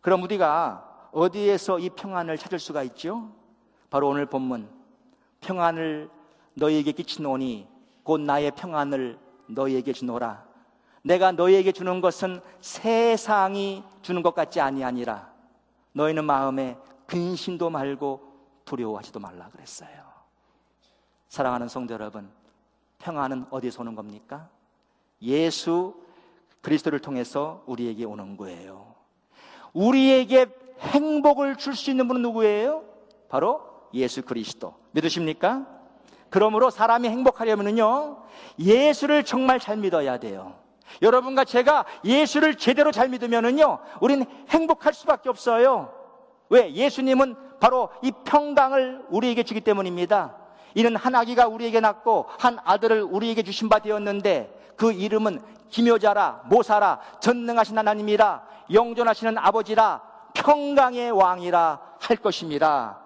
그럼 0.00 0.22
우리가 0.22 1.08
어디에서 1.12 1.78
이 1.78 1.90
평안을 1.90 2.38
찾을 2.38 2.58
수가 2.58 2.82
있죠? 2.84 3.30
바로 3.90 4.08
오늘 4.08 4.26
본문. 4.26 4.68
평안을 5.40 6.10
너희에게 6.54 6.92
끼치노니 6.92 7.68
곧 8.02 8.20
나의 8.20 8.50
평안을 8.52 9.18
너희에게 9.46 9.92
주노라. 9.92 10.44
내가 11.02 11.32
너희에게 11.32 11.72
주는 11.72 12.00
것은 12.00 12.40
세상이 12.60 13.84
주는 14.02 14.22
것 14.22 14.34
같지 14.34 14.60
아니하니라. 14.60 15.30
너희는 15.92 16.24
마음에 16.24 16.76
근심도 17.06 17.70
말고 17.70 18.20
두려워하지도 18.64 19.20
말라 19.20 19.48
그랬어요. 19.50 20.06
사랑하는 21.28 21.68
성도 21.68 21.94
여러분, 21.94 22.28
평안은 22.98 23.46
어디서 23.50 23.82
오는 23.82 23.94
겁니까? 23.94 24.48
예수 25.22 25.94
그리스도를 26.60 26.98
통해서 26.98 27.62
우리에게 27.66 28.04
오는 28.04 28.36
거예요. 28.36 28.94
우리에게 29.72 30.46
행복을 30.80 31.56
줄 31.56 31.74
수 31.74 31.90
있는 31.90 32.08
분은 32.08 32.22
누구예요? 32.22 32.84
바로 33.28 33.60
예수 33.94 34.22
그리스도. 34.22 34.74
믿으십니까? 34.92 35.66
그러므로 36.36 36.68
사람이 36.68 37.08
행복하려면요, 37.08 38.18
예수를 38.58 39.24
정말 39.24 39.58
잘 39.58 39.78
믿어야 39.78 40.18
돼요. 40.18 40.52
여러분과 41.00 41.46
제가 41.46 41.86
예수를 42.04 42.56
제대로 42.56 42.92
잘 42.92 43.08
믿으면은요, 43.08 43.78
우리는 44.02 44.26
행복할 44.50 44.92
수밖에 44.92 45.30
없어요. 45.30 45.94
왜? 46.50 46.70
예수님은 46.74 47.36
바로 47.58 47.88
이 48.02 48.12
평강을 48.26 49.06
우리에게 49.08 49.44
주기 49.44 49.62
때문입니다. 49.62 50.36
이는 50.74 50.94
한 50.94 51.14
아기가 51.14 51.48
우리에게 51.48 51.80
낳고 51.80 52.26
한 52.38 52.58
아들을 52.66 53.02
우리에게 53.02 53.42
주신 53.42 53.70
바 53.70 53.78
되었는데 53.78 54.74
그 54.76 54.92
이름은 54.92 55.40
기묘자라 55.70 56.42
모사라 56.50 57.00
전능하신 57.18 57.78
하나님이라 57.78 58.42
영존하시는 58.74 59.38
아버지라 59.38 60.02
평강의 60.34 61.12
왕이라 61.12 61.80
할 61.98 62.16
것입니다. 62.18 63.05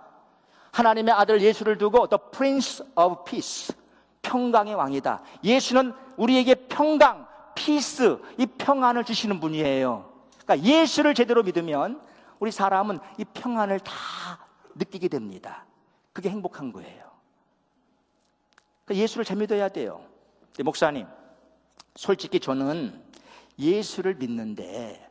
하나님의 0.72 1.14
아들 1.14 1.40
예수를 1.40 1.78
두고 1.78 2.06
The 2.08 2.18
Prince 2.32 2.84
of 2.96 3.24
Peace 3.24 3.74
평강의 4.22 4.74
왕이다. 4.74 5.22
예수는 5.42 5.92
우리에게 6.16 6.54
평강, 6.68 7.26
피스, 7.54 8.18
이 8.38 8.46
평안을 8.46 9.04
주시는 9.04 9.40
분이에요. 9.40 10.10
그러니까 10.44 10.68
예수를 10.68 11.14
제대로 11.14 11.42
믿으면 11.42 12.00
우리 12.38 12.50
사람은 12.50 12.98
이 13.18 13.24
평안을 13.24 13.80
다 13.80 13.92
느끼게 14.74 15.08
됩니다. 15.08 15.64
그게 16.12 16.30
행복한 16.30 16.72
거예요. 16.72 17.10
그러니까 18.84 19.02
예수를 19.02 19.24
잘 19.24 19.36
믿어야 19.36 19.68
돼요. 19.68 20.04
목사님, 20.62 21.06
솔직히 21.94 22.40
저는 22.40 23.02
예수를 23.58 24.14
믿는데 24.14 25.10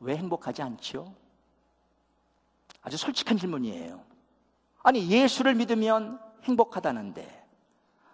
왜 0.00 0.16
행복하지 0.16 0.62
않죠? 0.62 1.14
아주 2.82 2.96
솔직한 2.96 3.36
질문이에요. 3.38 4.05
아니, 4.86 5.10
예수를 5.10 5.56
믿으면 5.56 6.20
행복하다는데, 6.44 7.44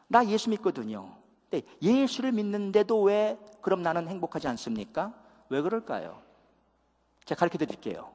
나 0.09 0.27
예수 0.27 0.49
믿거든요. 0.49 1.15
근데 1.51 1.67
예수를 1.83 2.33
믿는데도 2.33 3.03
왜 3.03 3.39
그럼 3.61 3.83
나는 3.83 4.09
행복하지 4.09 4.49
않습니까? 4.49 5.13
왜 5.51 5.61
그럴까요? 5.61 6.23
제가 7.27 7.41
가르쳐 7.41 7.59
드릴게요. 7.59 8.11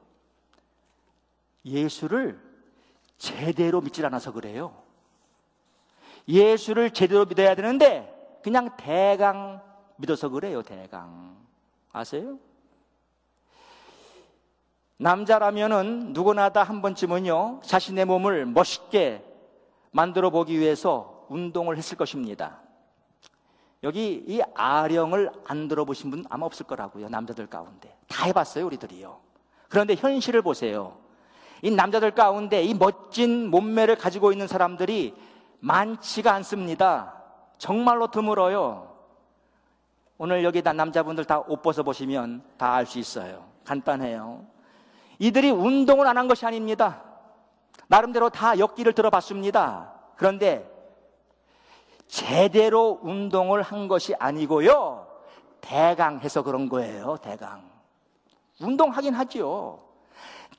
예수를 1.64 2.40
제대로 3.16 3.80
믿질 3.80 4.04
않아서 4.06 4.32
그래요. 4.32 4.82
예수를 6.26 6.90
제대로 6.90 7.26
믿어야 7.26 7.54
되는데 7.54 8.40
그냥 8.42 8.76
대강 8.76 9.62
믿어서 9.98 10.30
그래요, 10.30 10.62
대강. 10.62 11.36
아세요? 11.92 12.40
남자라면은 14.98 16.12
누구나 16.12 16.48
다 16.50 16.62
한 16.64 16.82
번쯤은요, 16.82 17.60
자신의 17.64 18.04
몸을 18.04 18.46
멋있게 18.46 19.24
만들어 19.92 20.30
보기 20.30 20.58
위해서 20.58 21.24
운동을 21.28 21.76
했을 21.78 21.96
것입니다. 21.96 22.60
여기 23.84 24.24
이 24.26 24.40
아령을 24.54 25.30
안 25.46 25.68
들어보신 25.68 26.10
분 26.10 26.24
아마 26.28 26.46
없을 26.46 26.66
거라고요, 26.66 27.08
남자들 27.08 27.46
가운데. 27.46 27.96
다 28.08 28.26
해봤어요, 28.26 28.66
우리들이요. 28.66 29.20
그런데 29.68 29.94
현실을 29.94 30.42
보세요. 30.42 30.96
이 31.62 31.70
남자들 31.70 32.10
가운데 32.12 32.62
이 32.62 32.74
멋진 32.74 33.50
몸매를 33.50 33.96
가지고 33.96 34.32
있는 34.32 34.46
사람들이 34.48 35.14
많지가 35.60 36.32
않습니다. 36.34 37.14
정말로 37.58 38.10
드물어요. 38.10 38.96
오늘 40.18 40.42
여기 40.42 40.62
다 40.62 40.72
남자분들 40.72 41.24
다 41.24 41.40
옷 41.46 41.62
벗어 41.62 41.82
보시면 41.84 42.42
다 42.56 42.74
알 42.74 42.86
수 42.86 42.98
있어요. 42.98 43.44
간단해요. 43.64 44.44
이들이 45.18 45.50
운동을 45.50 46.06
안 46.06 46.16
한 46.16 46.28
것이 46.28 46.46
아닙니다. 46.46 47.02
나름대로 47.88 48.28
다 48.30 48.58
역기를 48.58 48.92
들어봤습니다. 48.92 49.92
그런데 50.16 50.68
제대로 52.06 52.98
운동을 53.02 53.62
한 53.62 53.88
것이 53.88 54.14
아니고요. 54.18 55.06
대강해서 55.60 56.42
그런 56.42 56.68
거예요. 56.68 57.16
대강. 57.18 57.68
운동하긴 58.60 59.14
하죠. 59.14 59.84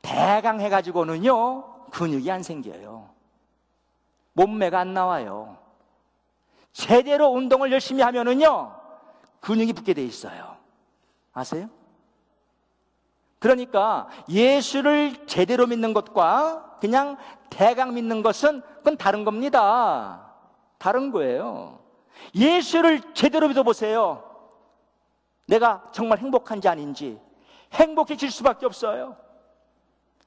대강 0.02 0.62
해가지고는요, 0.62 1.88
근육이 1.92 2.30
안 2.32 2.44
생겨요. 2.44 3.10
몸매가 4.34 4.80
안 4.80 4.94
나와요. 4.94 5.58
제대로 6.72 7.28
운동을 7.30 7.72
열심히 7.72 8.02
하면은요, 8.04 8.74
근육이 9.42 9.74
붙게 9.74 9.94
돼 9.94 10.04
있어요. 10.04 10.56
아세요? 11.34 11.70
그러니까 13.40 14.08
예수를 14.28 15.26
제대로 15.26 15.66
믿는 15.66 15.94
것과 15.94 16.78
그냥 16.82 17.18
대강 17.50 17.94
믿는 17.94 18.22
것은 18.22 18.62
그건 18.78 18.98
다른 18.98 19.24
겁니다. 19.24 20.34
다른 20.78 21.12
거예요. 21.12 21.80
예수를 22.36 23.02
제대로 23.14 23.48
믿어보세요. 23.48 24.24
내가 25.48 25.84
정말 25.92 26.20
행복한지 26.20 26.68
아닌지 26.68 27.20
행복해질 27.74 28.30
수밖에 28.30 28.66
없어요. 28.66 29.16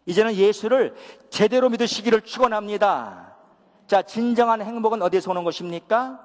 이제는 0.07 0.35
예수를 0.35 0.97
제대로 1.31 1.69
믿으시기를 1.69 2.23
축원합니다. 2.23 3.37
자, 3.87 4.03
진정한 4.03 4.63
행복은 4.63 5.03
어디서 5.03 5.31
오는 5.31 5.45
것입니까? 5.45 6.21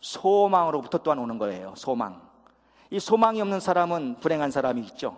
소망으로부터 0.00 0.98
또한 0.98 1.18
오는 1.18 1.38
거예요. 1.38 1.72
소망. 1.76 2.20
이 2.90 2.98
소망이 2.98 3.40
없는 3.40 3.60
사람은 3.60 4.16
불행한 4.20 4.50
사람이 4.50 4.82
있죠. 4.82 5.16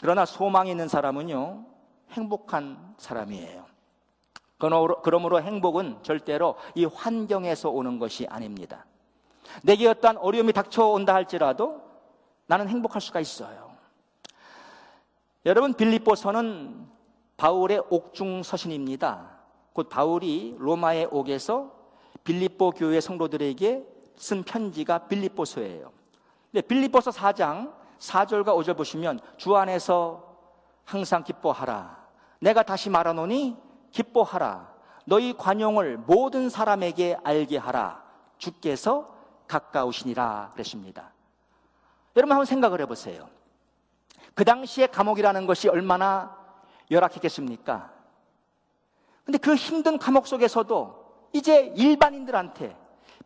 그러나 0.00 0.24
소망이 0.24 0.70
있는 0.70 0.88
사람은요, 0.88 1.64
행복한 2.10 2.94
사람이에요. 2.98 3.66
그러므로 4.58 5.40
행복은 5.42 6.02
절대로 6.02 6.56
이 6.74 6.84
환경에서 6.84 7.70
오는 7.70 7.98
것이 7.98 8.26
아닙니다. 8.28 8.86
내게 9.62 9.88
어떠한 9.88 10.18
어려움이 10.18 10.52
닥쳐온다 10.52 11.14
할지라도 11.14 11.82
나는 12.46 12.68
행복할 12.68 13.00
수가 13.00 13.20
있어요. 13.20 13.72
여러분, 15.46 15.74
빌립보서는 15.74 16.86
바울의 17.36 17.82
옥중 17.90 18.44
서신입니다. 18.44 19.30
곧 19.72 19.88
바울이 19.88 20.54
로마의 20.58 21.08
옥에서 21.10 21.72
빌립보 22.22 22.70
교회 22.72 23.00
성도들에게 23.00 23.84
쓴 24.16 24.44
편지가 24.44 25.08
빌립보서예요. 25.08 25.90
네, 26.52 26.60
빌립보서 26.60 27.10
4장 27.10 27.72
4절과 28.02 28.46
5절 28.46 28.76
보시면 28.76 29.20
주 29.36 29.56
안에서 29.56 30.36
항상 30.84 31.22
기뻐하라. 31.22 32.02
내가 32.40 32.64
다시 32.64 32.90
말하노니 32.90 33.56
기뻐하라. 33.92 34.72
너희 35.04 35.36
관용을 35.36 35.98
모든 35.98 36.48
사람에게 36.48 37.18
알게 37.22 37.58
하라. 37.58 38.02
주께서 38.38 39.14
가까우시니라 39.46 40.50
그랬습니다. 40.54 41.12
여러분 42.16 42.32
한번 42.32 42.44
생각을 42.44 42.80
해보세요. 42.80 43.28
그 44.34 44.44
당시에 44.44 44.88
감옥이라는 44.88 45.46
것이 45.46 45.68
얼마나 45.68 46.36
열악했겠습니까? 46.90 47.92
근데 49.24 49.38
그 49.38 49.54
힘든 49.54 49.98
감옥 49.98 50.26
속에서도 50.26 51.28
이제 51.32 51.72
일반인들한테 51.76 52.76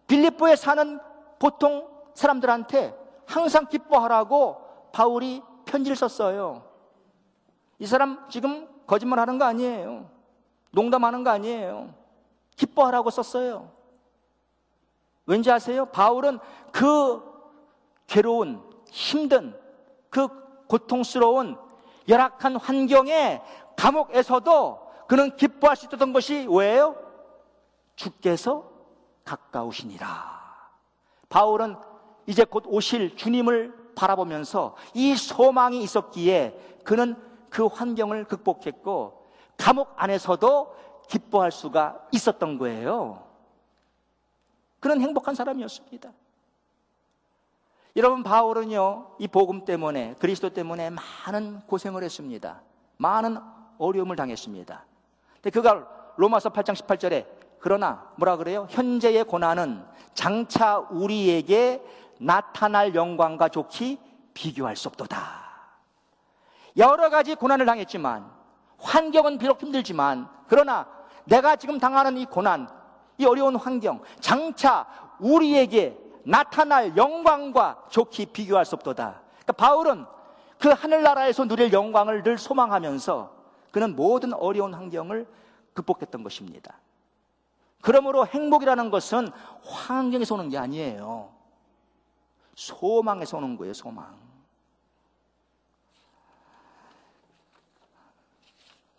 빌립보에 0.07 0.57
사는 0.57 1.01
보통 1.39 1.89
사람들한테 2.15 2.95
항상 3.27 3.67
기뻐하라고 3.67 4.66
바울이 4.97 5.43
편지를 5.67 5.95
썼어요. 5.95 6.65
이 7.79 7.87
사람 7.87 8.27
지금 8.31 8.67
거짓말 8.87 9.19
하는 9.19 9.37
거 9.39 9.45
아니에요. 9.45 10.09
농담하는 10.71 11.23
거 11.23 11.29
아니에요. 11.29 11.93
기뻐하라고 12.57 13.11
썼어요. 13.11 13.71
왠지 15.27 15.51
아세요? 15.51 15.85
바울은 15.85 16.39
그 16.73 17.23
괴로운, 18.07 18.63
힘든, 18.91 19.55
그 20.09 20.29
고통스러운 20.67 21.59
열악한 22.09 22.57
환경에 22.57 23.43
감옥에서도 23.77 24.81
그는 25.09 25.37
기뻐할 25.37 25.77
수 25.77 25.85
있었던 25.89 26.15
것이 26.15 26.47
왜요? 26.49 26.97
주께서 27.97 28.71
가까우시니라. 29.27 30.09
바울은 31.29 31.77
이제 32.27 32.45
곧 32.45 32.65
오실 32.67 33.15
주님을 33.17 33.86
바라보면서 33.97 34.77
이 34.95 35.17
소망이 35.17 35.83
있었기에 35.83 36.79
그는 36.85 37.17
그 37.51 37.67
환경을 37.67 38.25
극복했고 38.25 39.27
감옥 39.57 39.93
안에서도 39.97 40.77
기뻐할 41.09 41.51
수가 41.51 42.07
있었던 42.13 42.59
거예요. 42.59 43.27
그런 44.79 45.01
행복한 45.01 45.35
사람이었습니다. 45.35 46.13
여러분 47.97 48.23
바울은요 48.23 49.17
이 49.19 49.27
복음 49.27 49.65
때문에 49.65 50.15
그리스도 50.19 50.51
때문에 50.51 50.91
많은 50.91 51.61
고생을 51.63 52.05
했습니다. 52.05 52.61
많은 52.99 53.39
어려움을 53.79 54.17
당했습니다. 54.17 54.85
근데 55.35 55.51
그가 55.51 56.13
로마서 56.17 56.51
8장 56.51 56.75
18절에 56.75 57.27
그러나 57.59 58.13
뭐라 58.17 58.37
그래요? 58.37 58.67
현재의 58.71 59.25
고난은 59.25 59.83
장차 60.15 60.79
우리에게 60.79 61.83
나타날 62.19 62.95
영광과 62.95 63.49
좋기 63.49 63.99
비교할 64.35 64.77
수 64.77 64.89
없도다. 64.89 65.47
여러 66.77 67.09
가지 67.09 67.35
고난을 67.35 67.65
당했지만 67.67 68.31
환경은 68.79 69.39
비록 69.39 69.63
힘들지만 69.63 70.29
그러나 70.49 70.87
내가 71.25 71.57
지금 71.57 71.79
당하는 71.79 72.17
이 72.19 72.27
고난, 72.27 72.69
이 73.19 73.25
어려운 73.25 73.57
환경, 73.57 74.01
장차 74.21 74.87
우리에게 75.19 75.99
나타날 76.25 76.97
영광과 76.97 77.85
좋게 77.89 78.27
비교할 78.27 78.65
수 78.65 78.75
없도다. 78.75 79.21
그러니까 79.43 79.53
바울은 79.53 80.07
그 80.59 80.69
하늘나라에서 80.69 81.47
누릴 81.47 81.73
영광을 81.73 82.23
늘 82.23 82.39
소망하면서 82.39 83.33
그는 83.71 83.95
모든 83.95 84.33
어려운 84.33 84.75
환경을 84.75 85.27
극복했던 85.75 86.23
것입니다. 86.23 86.79
그러므로 87.81 88.27
행복이라는 88.27 88.91
것은 88.91 89.31
환경에서 89.65 90.35
오는 90.35 90.49
게 90.49 90.59
아니에요. 90.59 91.36
소망에서 92.57 93.37
오는 93.37 93.57
거예요, 93.57 93.73
소망. 93.75 94.19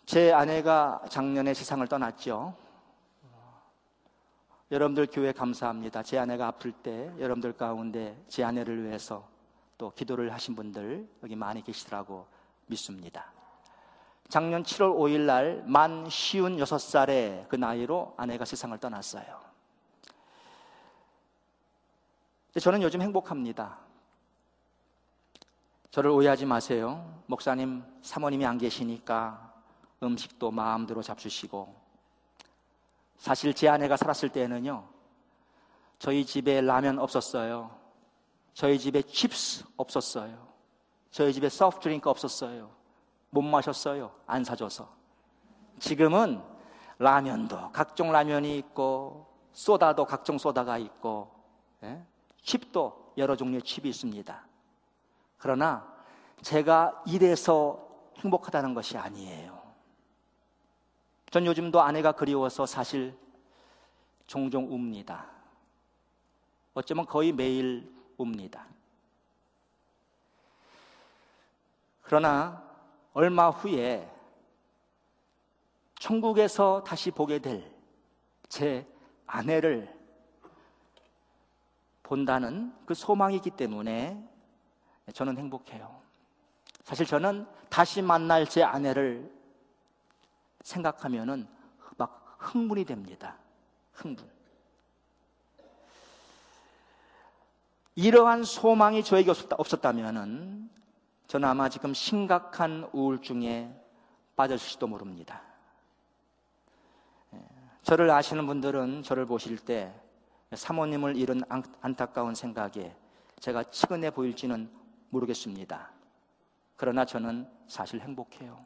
제 0.06 0.32
아내가 0.32 1.02
작년에 1.10 1.52
세상을 1.52 1.86
떠났죠. 1.86 2.56
여러분들 4.70 5.08
교회 5.10 5.32
감사합니다. 5.32 6.02
제 6.02 6.18
아내가 6.18 6.46
아플 6.46 6.72
때 6.72 7.12
여러분들 7.18 7.54
가운데 7.54 8.16
제 8.28 8.44
아내를 8.44 8.86
위해서 8.86 9.28
또 9.76 9.90
기도를 9.90 10.32
하신 10.32 10.54
분들 10.54 11.08
여기 11.22 11.36
많이 11.36 11.62
계시더라고 11.62 12.26
믿습니다. 12.66 13.32
작년 14.28 14.62
7월 14.62 14.94
5일 14.96 15.20
날만 15.20 16.08
쉬운 16.10 16.58
6살의 16.58 17.48
그 17.48 17.56
나이로 17.56 18.14
아내가 18.16 18.44
세상을 18.44 18.76
떠났어요. 18.78 19.47
저는 22.60 22.82
요즘 22.82 23.02
행복합니다. 23.02 23.78
저를 25.90 26.10
오해하지 26.10 26.46
마세요. 26.46 27.22
목사님, 27.26 27.82
사모님이 28.02 28.46
안 28.46 28.58
계시니까 28.58 29.52
음식도 30.02 30.50
마음대로 30.50 31.02
잡수시고 31.02 31.74
사실 33.16 33.52
제 33.52 33.68
아내가 33.68 33.96
살았을 33.96 34.28
때는요, 34.28 34.84
저희 35.98 36.24
집에 36.24 36.60
라면 36.60 36.98
없었어요. 36.98 37.76
저희 38.54 38.78
집에 38.78 39.02
chips 39.02 39.64
없었어요. 39.76 40.48
저희 41.10 41.32
집에 41.32 41.48
soft 41.48 41.80
drink 41.80 42.08
없었어요. 42.08 42.70
못 43.30 43.42
마셨어요. 43.42 44.12
안 44.26 44.44
사줘서. 44.44 44.88
지금은 45.80 46.42
라면도 46.98 47.70
각종 47.72 48.12
라면이 48.12 48.56
있고, 48.58 49.26
소다도 49.52 50.04
각종 50.04 50.38
소다가 50.38 50.78
있고, 50.78 51.30
예? 51.82 52.02
칩도 52.48 53.14
여러 53.18 53.36
종류의 53.36 53.62
칩이 53.62 53.88
있습니다. 53.88 54.46
그러나 55.38 55.86
제가 56.42 57.02
이래서 57.06 57.86
행복하다는 58.16 58.74
것이 58.74 58.96
아니에요. 58.96 59.58
전 61.30 61.44
요즘도 61.46 61.80
아내가 61.80 62.12
그리워서 62.12 62.64
사실 62.64 63.16
종종 64.26 64.72
웁니다. 64.72 65.26
어쩌면 66.74 67.06
거의 67.06 67.32
매일 67.32 67.92
웁니다. 68.16 68.66
그러나 72.02 72.62
얼마 73.12 73.50
후에 73.50 74.10
천국에서 75.98 76.82
다시 76.84 77.10
보게 77.10 77.38
될 77.38 77.78
제 78.48 78.86
아내를 79.26 79.94
본다는 82.08 82.74
그 82.86 82.94
소망이 82.94 83.36
있기 83.36 83.50
때문에 83.50 84.18
저는 85.12 85.36
행복해요. 85.36 86.00
사실 86.82 87.04
저는 87.04 87.46
다시 87.68 88.00
만날 88.00 88.48
제 88.48 88.62
아내를 88.62 89.30
생각하면은 90.62 91.46
막 91.98 92.36
흥분이 92.38 92.86
됩니다. 92.86 93.36
흥분. 93.92 94.26
이러한 97.94 98.42
소망이 98.42 99.04
저에게 99.04 99.30
없었다 99.30 99.92
면은 99.92 100.70
저는 101.26 101.46
아마 101.46 101.68
지금 101.68 101.92
심각한 101.92 102.88
우울증에 102.94 103.70
빠졌을지도 104.34 104.86
모릅니다. 104.86 105.42
예, 107.34 107.44
저를 107.82 108.10
아시는 108.10 108.46
분들은 108.46 109.02
저를 109.02 109.26
보실 109.26 109.58
때 109.58 109.92
사모님을 110.52 111.16
잃은 111.16 111.42
안타까운 111.80 112.34
생각에 112.34 112.94
제가 113.40 113.64
치근해 113.64 114.10
보일지는 114.10 114.70
모르겠습니다. 115.10 115.90
그러나 116.76 117.04
저는 117.04 117.48
사실 117.66 118.00
행복해요. 118.00 118.64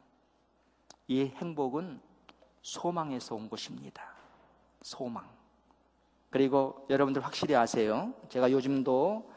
이 1.07 1.25
행복은 1.25 1.99
소망에서 2.61 3.35
온 3.35 3.49
것입니다. 3.49 4.03
소망. 4.81 5.27
그리고 6.29 6.85
여러분들 6.89 7.23
확실히 7.23 7.55
아세요. 7.55 8.13
제가 8.29 8.51
요즘도 8.51 9.31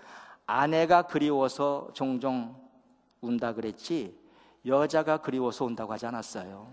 아내가 0.47 1.03
그리워서 1.03 1.91
종종 1.93 2.57
운다 3.21 3.53
그랬지 3.53 4.19
여자가 4.65 5.19
그리워서 5.19 5.65
온다고 5.65 5.93
하지 5.93 6.07
않았어요. 6.07 6.73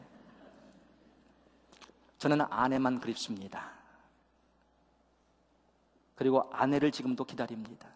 저는 2.18 2.42
아내만 2.50 3.00
그립습니다. 3.00 3.83
그리고 6.16 6.50
아내를 6.52 6.92
지금도 6.92 7.26
기다립니다. 7.26 7.90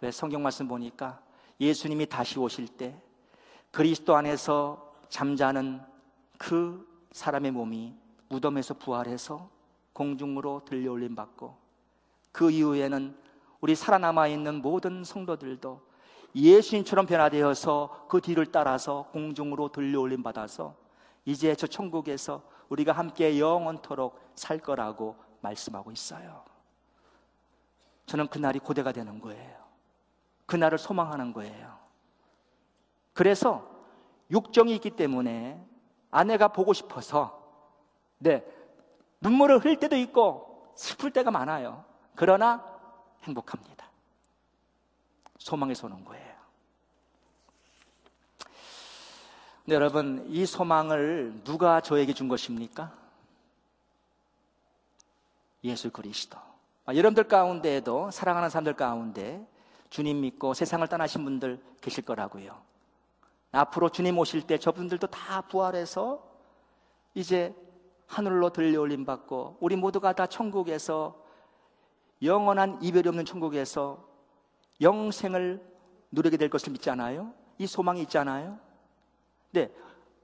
왜 0.00 0.10
성경 0.10 0.42
말씀 0.42 0.68
보니까 0.68 1.20
예수님이 1.60 2.06
다시 2.06 2.38
오실 2.38 2.68
때 2.68 3.00
그리스도 3.70 4.16
안에서 4.16 4.94
잠자는 5.08 5.80
그 6.36 6.86
사람의 7.12 7.50
몸이 7.50 7.94
무덤에서 8.28 8.74
부활해서 8.74 9.50
공중으로 9.92 10.62
들려올림 10.64 11.14
받고 11.14 11.56
그 12.32 12.50
이후에는 12.50 13.16
우리 13.60 13.74
살아남아 13.74 14.28
있는 14.28 14.62
모든 14.62 15.02
성도들도 15.02 15.88
예수님처럼 16.34 17.06
변화되어서 17.06 18.06
그 18.08 18.20
뒤를 18.20 18.46
따라서 18.46 19.08
공중으로 19.12 19.70
들려올림 19.70 20.22
받아서 20.22 20.76
이제 21.24 21.54
저 21.56 21.66
천국에서 21.66 22.42
우리가 22.68 22.92
함께 22.92 23.38
영원토록 23.38 24.18
살 24.34 24.58
거라고 24.58 25.16
말씀하고 25.40 25.90
있어요. 25.90 26.44
저는 28.08 28.28
그날이 28.28 28.58
고대가 28.58 28.90
되는 28.90 29.20
거예요. 29.20 29.58
그날을 30.46 30.78
소망하는 30.78 31.34
거예요. 31.34 31.78
그래서 33.12 33.70
육정이 34.30 34.74
있기 34.76 34.90
때문에 34.90 35.62
아내가 36.10 36.48
보고 36.48 36.72
싶어서 36.72 37.38
네, 38.18 38.44
눈물을 39.20 39.58
흘릴 39.58 39.78
때도 39.78 39.96
있고 39.96 40.72
슬플 40.74 41.12
때가 41.12 41.30
많아요. 41.30 41.84
그러나 42.14 42.64
행복합니다. 43.24 43.86
소망에서 45.38 45.86
오는 45.86 46.02
거예요. 46.04 46.38
네, 49.66 49.74
여러분, 49.74 50.24
이 50.28 50.46
소망을 50.46 51.42
누가 51.44 51.82
저에게 51.82 52.14
준 52.14 52.26
것입니까? 52.26 52.90
예수 55.62 55.90
그리스도. 55.90 56.47
아, 56.88 56.94
여러분들 56.94 57.24
가운데에도 57.24 58.10
사랑하는 58.10 58.48
사람들 58.48 58.72
가운데 58.72 59.46
주님 59.90 60.22
믿고 60.22 60.54
세상을 60.54 60.88
떠나신 60.88 61.22
분들 61.22 61.62
계실 61.82 62.02
거라고요. 62.02 62.58
앞으로 63.52 63.90
주님 63.90 64.16
오실 64.16 64.46
때 64.46 64.56
저분들도 64.56 65.06
다 65.08 65.42
부활해서 65.42 66.26
이제 67.12 67.54
하늘로 68.06 68.48
들려올림 68.48 69.04
받고 69.04 69.58
우리 69.60 69.76
모두가 69.76 70.14
다 70.14 70.26
천국에서 70.26 71.22
영원한 72.22 72.82
이별이 72.82 73.06
없는 73.06 73.26
천국에서 73.26 74.08
영생을 74.80 75.62
누리게 76.10 76.38
될 76.38 76.48
것을 76.48 76.72
믿지 76.72 76.88
않아요? 76.88 77.34
이 77.58 77.66
소망이 77.66 78.00
있잖아요. 78.00 78.58
네, 79.50 79.70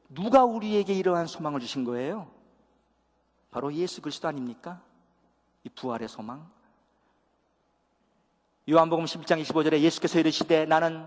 누가 0.09 0.47
우리에게 0.47 0.95
이러한 0.95 1.27
소망을 1.27 1.61
주신 1.61 1.85
거예요? 1.85 2.27
바로 3.51 3.71
예수 3.75 4.01
그리스도 4.01 4.29
아닙니까? 4.29 4.81
이 5.63 5.69
부활의 5.69 6.09
소망. 6.09 6.54
요한복음 8.69 9.05
11장 9.05 9.43
25절에 9.43 9.81
예수께서 9.81 10.19
이르시되 10.19 10.65
나는 10.65 11.07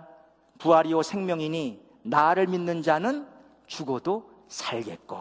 부활이요 0.60 1.02
생명이니 1.02 1.82
나를 2.04 2.48
믿는 2.48 2.84
자는 2.84 3.28
죽어도 3.65 4.30
살겠고. 4.48 5.17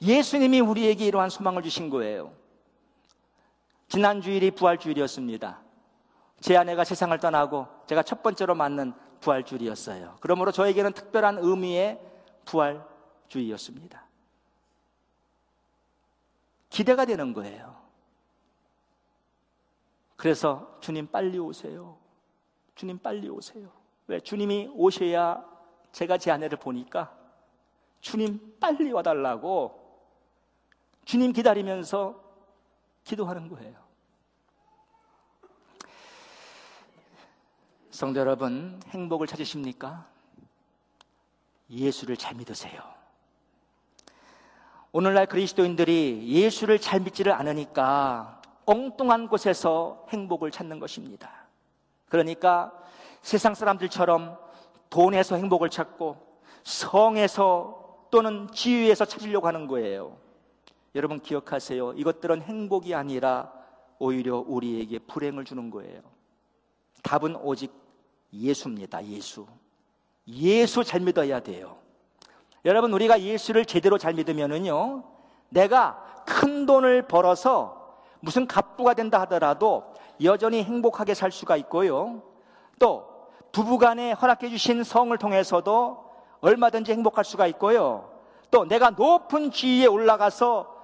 예수님이 0.00 0.60
우리에게 0.60 1.04
이러한 1.06 1.30
소망을 1.30 1.62
주신 1.62 1.90
거예요. 1.90 2.32
지난 3.88 4.20
주일이 4.20 4.50
부활 4.50 4.78
주일이었습니다. 4.78 5.60
제 6.40 6.56
아내가 6.56 6.84
세상을 6.84 7.16
떠나고 7.18 7.66
제가 7.86 8.02
첫 8.02 8.22
번째로 8.22 8.54
맞는 8.54 8.92
부활 9.20 9.44
주일이었어요. 9.44 10.16
그러므로 10.20 10.52
저에게는 10.52 10.92
특별한 10.92 11.38
의미의 11.40 12.00
부활 12.44 12.84
주일이었습니다. 13.28 14.04
기대가 16.70 17.04
되는 17.04 17.32
거예요. 17.32 17.83
그래서 20.16 20.78
주님 20.80 21.06
빨리 21.06 21.38
오세요. 21.38 21.98
주님 22.74 22.98
빨리 22.98 23.28
오세요. 23.28 23.70
왜? 24.06 24.20
주님이 24.20 24.70
오셔야 24.74 25.44
제가 25.92 26.18
제 26.18 26.30
아내를 26.30 26.58
보니까 26.58 27.16
주님 28.00 28.56
빨리 28.60 28.92
와달라고 28.92 29.82
주님 31.04 31.32
기다리면서 31.32 32.22
기도하는 33.04 33.48
거예요. 33.48 33.84
성도 37.90 38.18
여러분, 38.18 38.80
행복을 38.88 39.28
찾으십니까? 39.28 40.08
예수를 41.70 42.16
잘 42.16 42.34
믿으세요. 42.34 42.82
오늘날 44.90 45.26
그리스도인들이 45.26 46.26
예수를 46.26 46.80
잘 46.80 47.00
믿지를 47.00 47.32
않으니까 47.32 48.42
엉뚱한 48.66 49.28
곳에서 49.28 50.06
행복을 50.10 50.50
찾는 50.50 50.78
것입니다. 50.78 51.30
그러니까 52.08 52.72
세상 53.22 53.54
사람들처럼 53.54 54.38
돈에서 54.90 55.36
행복을 55.36 55.70
찾고 55.70 56.16
성에서 56.62 58.06
또는 58.10 58.48
지위에서 58.52 59.04
찾으려고 59.04 59.46
하는 59.46 59.66
거예요. 59.66 60.16
여러분 60.94 61.20
기억하세요. 61.20 61.94
이것들은 61.94 62.42
행복이 62.42 62.94
아니라 62.94 63.52
오히려 63.98 64.38
우리에게 64.46 65.00
불행을 65.00 65.44
주는 65.44 65.70
거예요. 65.70 66.00
답은 67.02 67.36
오직 67.36 67.72
예수입니다. 68.32 69.04
예수. 69.06 69.46
예수 70.26 70.84
잘 70.84 71.00
믿어야 71.00 71.40
돼요. 71.40 71.76
여러분, 72.64 72.92
우리가 72.92 73.20
예수를 73.20 73.64
제대로 73.66 73.98
잘 73.98 74.14
믿으면은요, 74.14 75.04
내가 75.50 76.24
큰 76.26 76.66
돈을 76.66 77.06
벌어서 77.06 77.73
무슨 78.24 78.46
갑부가 78.46 78.94
된다 78.94 79.20
하더라도 79.20 79.84
여전히 80.22 80.62
행복하게 80.62 81.14
살 81.14 81.30
수가 81.30 81.56
있고요. 81.58 82.22
또, 82.78 83.12
부부간에 83.52 84.12
허락해 84.12 84.48
주신 84.48 84.82
성을 84.82 85.16
통해서도 85.16 86.04
얼마든지 86.40 86.90
행복할 86.92 87.24
수가 87.24 87.46
있고요. 87.48 88.10
또, 88.50 88.64
내가 88.64 88.90
높은 88.90 89.50
지위에 89.50 89.86
올라가서 89.86 90.74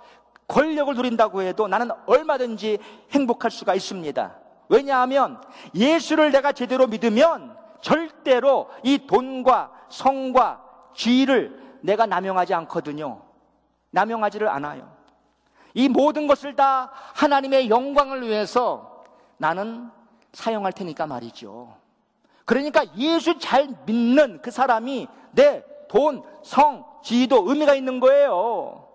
권력을 0.46 0.94
누린다고 0.94 1.42
해도 1.42 1.66
나는 1.66 1.90
얼마든지 2.06 2.78
행복할 3.12 3.50
수가 3.50 3.74
있습니다. 3.74 4.36
왜냐하면 4.68 5.40
예수를 5.74 6.30
내가 6.32 6.52
제대로 6.52 6.86
믿으면 6.86 7.56
절대로 7.80 8.68
이 8.82 9.06
돈과 9.06 9.72
성과 9.88 10.62
지위를 10.94 11.78
내가 11.82 12.06
남용하지 12.06 12.52
않거든요. 12.54 13.22
남용하지를 13.90 14.48
않아요. 14.48 14.99
이 15.74 15.88
모든 15.88 16.26
것을 16.26 16.56
다 16.56 16.90
하나님의 17.14 17.70
영광을 17.70 18.26
위해서 18.26 19.04
나는 19.36 19.90
사용할 20.32 20.72
테니까 20.72 21.06
말이죠. 21.06 21.74
그러니까 22.44 22.84
예수 22.96 23.38
잘 23.38 23.68
믿는 23.86 24.40
그 24.42 24.50
사람이 24.50 25.08
내 25.32 25.64
돈, 25.88 26.22
성, 26.42 26.84
지위도 27.02 27.48
의미가 27.48 27.74
있는 27.74 28.00
거예요. 28.00 28.88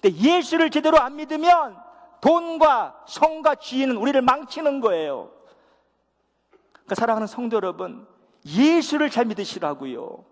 근데 0.00 0.16
예수를 0.16 0.70
제대로 0.70 0.98
안 0.98 1.16
믿으면 1.16 1.76
돈과 2.20 3.04
성과 3.06 3.54
지위는 3.56 3.96
우리를 3.96 4.20
망치는 4.22 4.80
거예요. 4.80 5.30
그러니까 6.72 6.94
사랑하는 6.94 7.26
성도 7.26 7.56
여러분, 7.56 8.06
예수를 8.46 9.10
잘 9.10 9.24
믿으시라고요. 9.24 10.24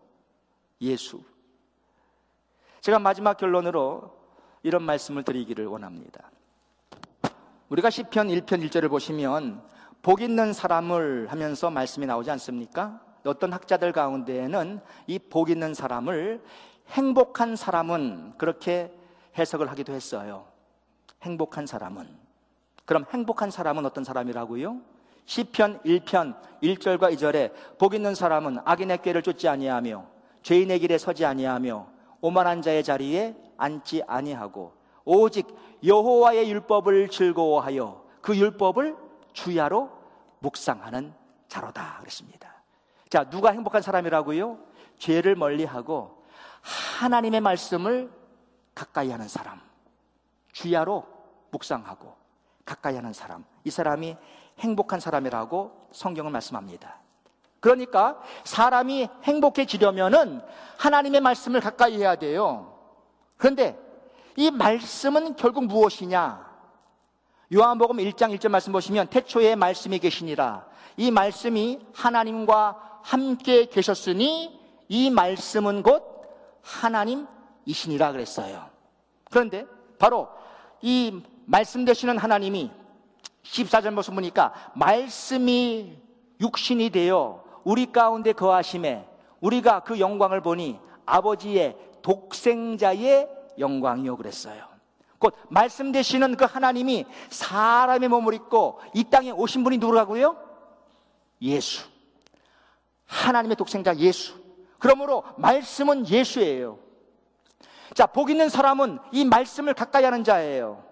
예수. 0.80 1.20
제가 2.80 2.98
마지막 2.98 3.36
결론으로 3.36 4.19
이런 4.62 4.82
말씀을 4.82 5.22
드리기를 5.22 5.66
원합니다. 5.66 6.30
우리가 7.68 7.90
시편 7.90 8.28
1편 8.28 8.68
1절을 8.68 8.88
보시면 8.90 9.62
복 10.02 10.22
있는 10.22 10.52
사람을 10.52 11.28
하면서 11.30 11.70
말씀이 11.70 12.06
나오지 12.06 12.30
않습니까? 12.32 13.00
어떤 13.24 13.52
학자들 13.52 13.92
가운데에는 13.92 14.80
이 15.06 15.18
복 15.18 15.50
있는 15.50 15.74
사람을 15.74 16.42
행복한 16.88 17.54
사람은 17.54 18.34
그렇게 18.38 18.92
해석을 19.38 19.70
하기도 19.70 19.92
했어요. 19.92 20.46
행복한 21.22 21.66
사람은 21.66 22.08
그럼 22.84 23.04
행복한 23.12 23.50
사람은 23.50 23.86
어떤 23.86 24.02
사람이라고요? 24.04 24.80
시편 25.26 25.80
1편 25.82 26.34
1절과 26.62 27.14
2절에 27.14 27.52
복 27.78 27.94
있는 27.94 28.14
사람은 28.14 28.58
악인의 28.64 29.02
꾀를 29.02 29.22
쫓지 29.22 29.46
아니하며 29.48 30.04
죄인의 30.42 30.80
길에 30.80 30.98
서지 30.98 31.24
아니하며 31.24 31.86
오만한 32.22 32.62
자의 32.62 32.82
자리에 32.82 33.36
앉지 33.60 34.02
아니하고 34.06 34.72
오직 35.04 35.46
여호와의 35.84 36.50
율법을 36.50 37.08
즐거워하여 37.08 38.04
그 38.20 38.36
율법을 38.36 38.96
주야로 39.32 39.90
묵상하는 40.40 41.14
자로다 41.48 41.98
그랬습니다. 42.00 42.54
자, 43.08 43.28
누가 43.28 43.50
행복한 43.50 43.82
사람이라고요? 43.82 44.58
죄를 44.98 45.34
멀리하고 45.34 46.24
하나님의 46.98 47.40
말씀을 47.40 48.10
가까이 48.74 49.10
하는 49.10 49.28
사람. 49.28 49.60
주야로 50.52 51.04
묵상하고 51.50 52.14
가까이 52.64 52.96
하는 52.96 53.12
사람. 53.12 53.44
이 53.64 53.70
사람이 53.70 54.16
행복한 54.58 55.00
사람이라고 55.00 55.88
성경은 55.92 56.32
말씀합니다. 56.32 56.98
그러니까 57.60 58.20
사람이 58.44 59.08
행복해지려면은 59.24 60.40
하나님의 60.78 61.20
말씀을 61.20 61.60
가까이 61.60 61.98
해야 61.98 62.16
돼요. 62.16 62.79
그런데 63.40 63.76
이 64.36 64.50
말씀은 64.50 65.34
결국 65.34 65.64
무엇이냐? 65.64 66.46
요한복음 67.52 67.96
1장 67.96 68.36
1절 68.36 68.50
말씀 68.50 68.70
보시면 68.70 69.06
태초에 69.06 69.56
말씀이 69.56 69.98
계시니라. 69.98 70.66
이 70.98 71.10
말씀이 71.10 71.80
하나님과 71.94 73.00
함께 73.02 73.64
계셨으니 73.64 74.60
이 74.88 75.10
말씀은 75.10 75.82
곧 75.82 76.04
하나님이시니라 76.60 78.12
그랬어요. 78.12 78.68
그런데 79.30 79.66
바로 79.98 80.28
이 80.82 81.22
말씀 81.46 81.86
되시는 81.86 82.18
하나님이 82.18 82.70
14절 83.42 83.92
모습 83.92 84.14
보니까 84.14 84.52
말씀이 84.74 85.96
육신이 86.42 86.90
되어 86.90 87.42
우리 87.64 87.90
가운데 87.90 88.34
거하심에 88.34 89.08
우리가 89.40 89.80
그 89.80 89.98
영광을 89.98 90.42
보니 90.42 90.78
아버지의 91.06 91.89
독생자의 92.02 93.28
영광이요 93.58 94.16
그랬어요. 94.16 94.70
곧 95.18 95.34
말씀 95.48 95.92
되시는 95.92 96.36
그 96.36 96.46
하나님이 96.46 97.04
사람의 97.28 98.08
몸을 98.08 98.34
입고 98.34 98.80
이 98.94 99.04
땅에 99.04 99.30
오신 99.30 99.62
분이 99.64 99.78
누구라고요? 99.78 100.36
예수. 101.42 101.86
하나님의 103.06 103.56
독생자 103.56 103.94
예수. 103.96 104.34
그러므로 104.78 105.24
말씀은 105.36 106.08
예수예요. 106.08 106.78
자, 107.94 108.06
복 108.06 108.30
있는 108.30 108.48
사람은 108.48 108.98
이 109.12 109.24
말씀을 109.24 109.74
가까이 109.74 110.04
하는 110.04 110.24
자예요. 110.24 110.82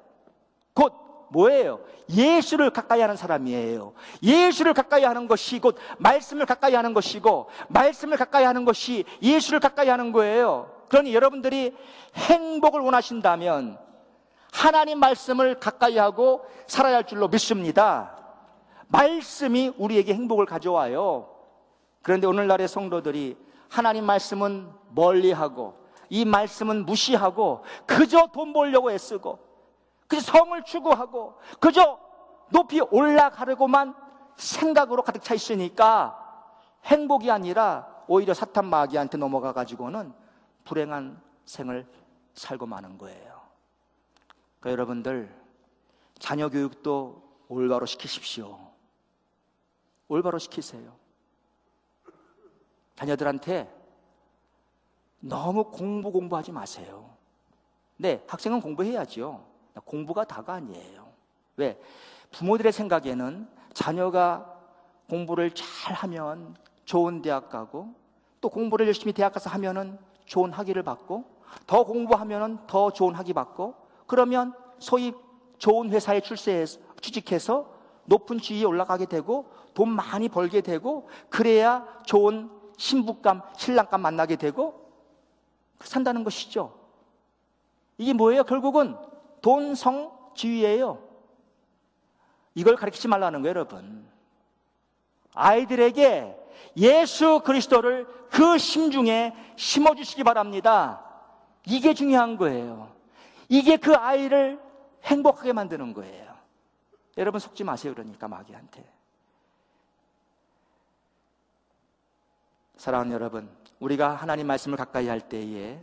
곧 0.75 0.93
뭐예요? 1.31 1.81
예수를 2.11 2.71
가까이 2.71 3.01
하는 3.01 3.17
사람이에요. 3.17 3.95
예수를 4.23 4.75
가까이 4.75 5.05
하는 5.05 5.27
것이 5.27 5.59
곧 5.59 5.77
말씀을 5.99 6.47
가까이 6.47 6.75
하는 6.75 6.93
것이고 6.95 7.49
말씀을 7.69 8.17
가까이 8.17 8.45
하는 8.45 8.65
것이 8.65 9.05
예수를 9.23 9.61
가까이 9.61 9.89
하는 9.89 10.13
거예요. 10.13 10.78
그러니 10.89 11.14
여러분들이 11.14 11.76
행복을 12.14 12.80
원하신다면 12.80 13.78
하나님 14.53 14.99
말씀을 14.99 15.61
가까이 15.61 15.99
하고 15.99 16.45
살아야 16.66 16.97
할 16.97 17.07
줄로 17.07 17.28
믿습니다. 17.28 18.16
말씀이 18.89 19.72
우리에게 19.76 20.14
행복을 20.14 20.47
가져와요. 20.47 21.28
그런데 22.03 22.26
오늘날의 22.26 22.68
성도들이 22.68 23.36
하나님 23.68 24.05
말씀은 24.05 24.70
멀리하고 24.95 25.74
이 26.09 26.24
말씀은 26.24 26.86
무시하고 26.86 27.64
그저 27.86 28.28
돈 28.32 28.53
벌려고 28.53 28.91
애쓰고 28.91 29.39
그저 30.07 30.32
성을 30.32 30.62
추구하고 30.64 31.34
그저 31.61 31.99
높이 32.51 32.80
올라가려고만 32.80 33.95
생각으로 34.36 35.03
가득 35.03 35.22
차 35.22 35.34
있으니까 35.34 36.18
행복이 36.84 37.30
아니라 37.30 37.86
오히려 38.07 38.32
사탄 38.32 38.64
마귀한테 38.66 39.18
넘어가 39.18 39.53
가지고는 39.53 40.14
불행한 40.69 41.19
생을 41.47 41.87
살고 42.35 42.66
마는 42.66 42.99
거예요. 42.99 43.41
그러니까 44.61 44.71
여러분들 44.73 45.35
자녀 46.19 46.51
교육도 46.51 47.23
올바로 47.49 47.87
시키십시오. 47.87 48.59
올바로 50.09 50.39
시키세요. 50.39 50.95
자녀들한테 52.97 53.75
너무 55.21 55.71
공부 55.71 56.12
공부하지 56.12 56.53
마세요. 56.53 57.16
네, 57.97 58.23
학생은 58.29 58.61
공부해야죠. 58.61 59.47
공부가 59.87 60.25
다가 60.25 60.55
아니에요. 60.55 61.11
왜? 61.57 61.81
부모들의 62.31 62.73
생각에는 62.73 63.49
자녀가 63.73 64.61
공부를 65.09 65.51
잘 65.55 65.95
하면 65.95 66.55
좋은 66.85 67.23
대학 67.23 67.49
가고 67.49 67.95
또 68.43 68.51
공부를 68.51 68.87
열심히 68.87 69.14
대학 69.14 69.33
가서 69.33 69.49
하면은 69.51 69.99
좋은 70.29 70.53
학위를 70.53 70.83
받고 70.83 71.24
더 71.66 71.85
공부하면은 71.85 72.59
더 72.66 72.93
좋은 72.93 73.14
학위 73.14 73.33
받고 73.33 73.74
그러면 74.07 74.55
소위 74.79 75.12
좋은 75.59 75.91
회사에 75.91 76.20
출세해서 76.20 76.81
취직해서 77.01 77.70
높은 78.05 78.39
지위에 78.39 78.64
올라가게 78.64 79.07
되고 79.07 79.51
돈 79.74 79.91
많이 79.91 80.29
벌게 80.29 80.61
되고 80.61 81.09
그래야 81.29 81.87
좋은 82.07 82.51
신부감, 82.76 83.43
신랑감 83.57 84.01
만나게 84.01 84.37
되고 84.37 84.89
산다는 85.81 86.24
것이죠. 86.24 86.74
이게 87.97 88.12
뭐예요? 88.12 88.45
결국은 88.45 88.97
돈, 89.43 89.74
성, 89.74 90.12
지위예요. 90.35 91.03
이걸 92.55 92.76
가르치지 92.76 93.09
말라는 93.09 93.43
거예요, 93.43 93.51
여러분. 93.51 94.09
아이들에게 95.35 96.37
예수 96.76 97.41
그리스도를 97.45 98.07
그 98.31 98.59
심중에 98.59 99.35
심어주시기 99.57 100.24
바랍니다. 100.24 101.05
이게 101.66 101.95
중요한 101.95 102.37
거예요. 102.37 102.93
이게 103.49 103.76
그 103.76 103.95
아이를 103.95 104.61
행복하게 105.05 105.53
만드는 105.53 105.95
거예요. 105.95 106.35
여러분 107.16 107.41
속지 107.41 107.64
마세요, 107.64 107.95
그러니까 107.95 108.29
마귀한테. 108.29 108.85
사랑하는 112.76 113.12
여러분, 113.12 113.51
우리가 113.81 114.14
하나님 114.14 114.47
말씀을 114.47 114.76
가까이 114.76 115.09
할 115.09 115.20
때에 115.20 115.83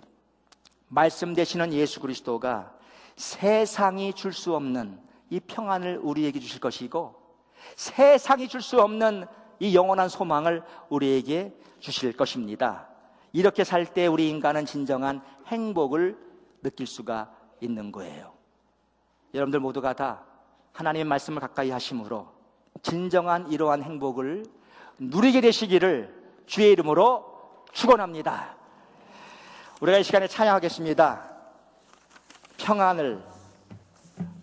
말씀 0.87 1.33
되시는 1.33 1.73
예수 1.73 1.99
그리스도가 1.99 2.73
세상이 3.15 4.13
줄 4.13 4.31
수 4.31 4.55
없는 4.55 5.01
이 5.29 5.39
평안을 5.39 5.99
우리에게 6.01 6.39
주실 6.39 6.59
것이고 6.59 7.24
세상이 7.75 8.47
줄 8.47 8.61
수 8.61 8.81
없는 8.81 9.25
이 9.59 9.75
영원한 9.75 10.09
소망을 10.09 10.63
우리에게 10.89 11.53
주실 11.79 12.15
것입니다. 12.15 12.87
이렇게 13.33 13.63
살 13.63 13.85
때 13.85 14.07
우리 14.07 14.29
인간은 14.29 14.65
진정한 14.65 15.21
행복을 15.47 16.17
느낄 16.63 16.87
수가 16.87 17.31
있는 17.61 17.91
거예요. 17.91 18.33
여러분들 19.33 19.59
모두가 19.59 19.93
다 19.93 20.23
하나님의 20.73 21.05
말씀을 21.05 21.39
가까이 21.39 21.69
하심으로 21.69 22.27
진정한 22.81 23.49
이러한 23.51 23.83
행복을 23.83 24.45
누리게 24.99 25.41
되시기를 25.41 26.13
주의 26.45 26.71
이름으로 26.71 27.63
축원합니다. 27.71 28.55
우리가 29.81 29.97
이 29.97 30.03
시간에 30.03 30.27
찬양하겠습니다. 30.27 31.29
평안을 32.57 33.23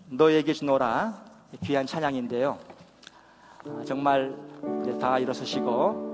너에게 0.09 0.53
주노라 0.53 1.23
귀한 1.63 1.85
찬양인데요. 1.87 2.72
아, 3.65 3.81
정말 3.85 4.35
다 4.99 5.17
일어서시고 5.19 6.13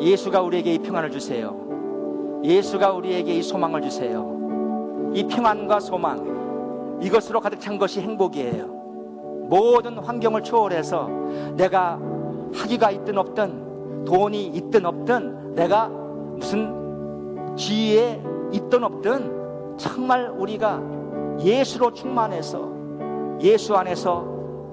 예수가 0.00 0.42
우리에게 0.42 0.74
이 0.74 0.78
평안을 0.78 1.10
주세요. 1.10 2.40
예수가 2.42 2.92
우리에게 2.92 3.34
이 3.34 3.42
소망을 3.42 3.82
주세요. 3.82 5.10
이 5.14 5.26
평안과 5.26 5.80
소망 5.80 6.98
이것으로 7.02 7.40
가득 7.40 7.60
찬 7.60 7.78
것이 7.78 8.00
행복이에요. 8.00 8.66
모든 9.48 9.98
환경을 9.98 10.42
초월해서 10.42 11.08
내가 11.56 11.98
학위가 12.54 12.90
있든 12.92 13.18
없든 13.18 14.04
돈이 14.04 14.46
있든 14.46 14.86
없든 14.86 15.54
내가 15.54 15.88
무슨 15.88 17.56
지위에 17.56 18.22
있든 18.52 18.84
없든 18.84 19.76
정말 19.76 20.28
우리가 20.28 20.80
예수로 21.40 21.92
충만해서 21.92 22.69
예수 23.42 23.76
안에서 23.76 24.24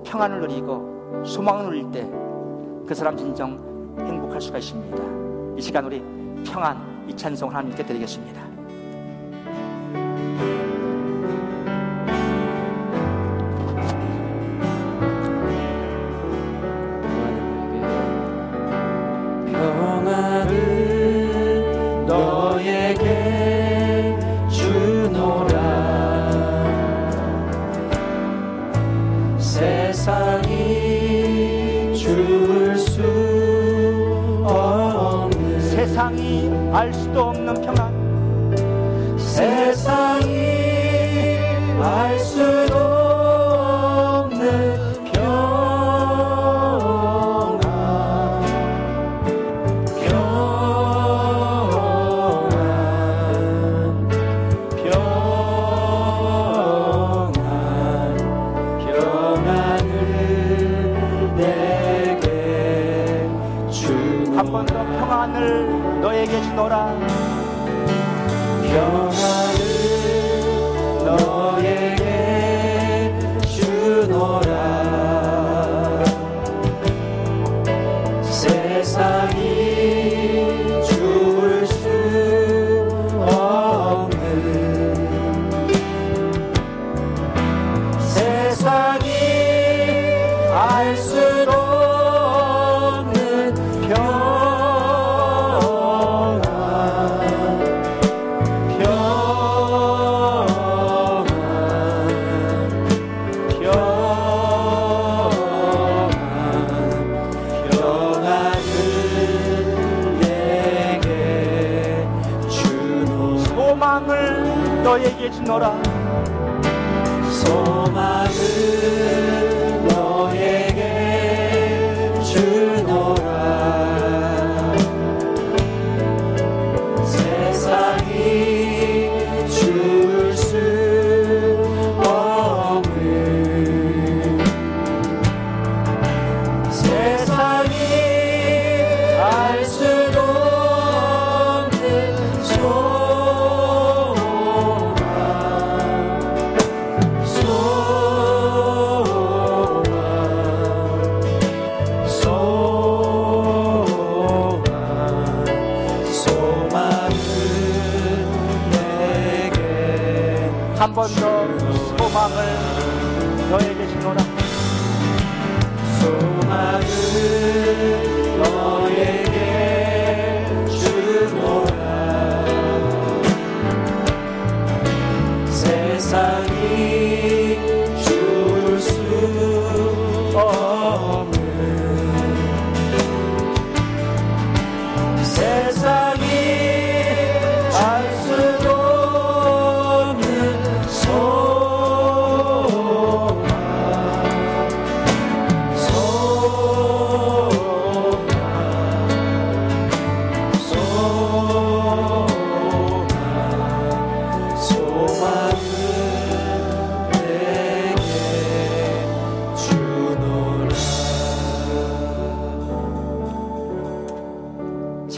평안을 0.05 0.41
누리고 0.41 1.23
소망을 1.25 1.65
누릴 1.65 1.91
때 1.91 2.27
그 2.87 2.95
사람 2.95 3.17
진정 3.17 3.59
행복할 3.99 4.39
수가 4.39 4.59
있습니다. 4.59 5.57
이 5.57 5.61
시간 5.61 5.83
우리 5.83 6.01
평안 6.45 7.05
이 7.09 7.13
찬송 7.13 7.49
하나님께 7.49 7.85
드리겠습니다. 7.85 8.46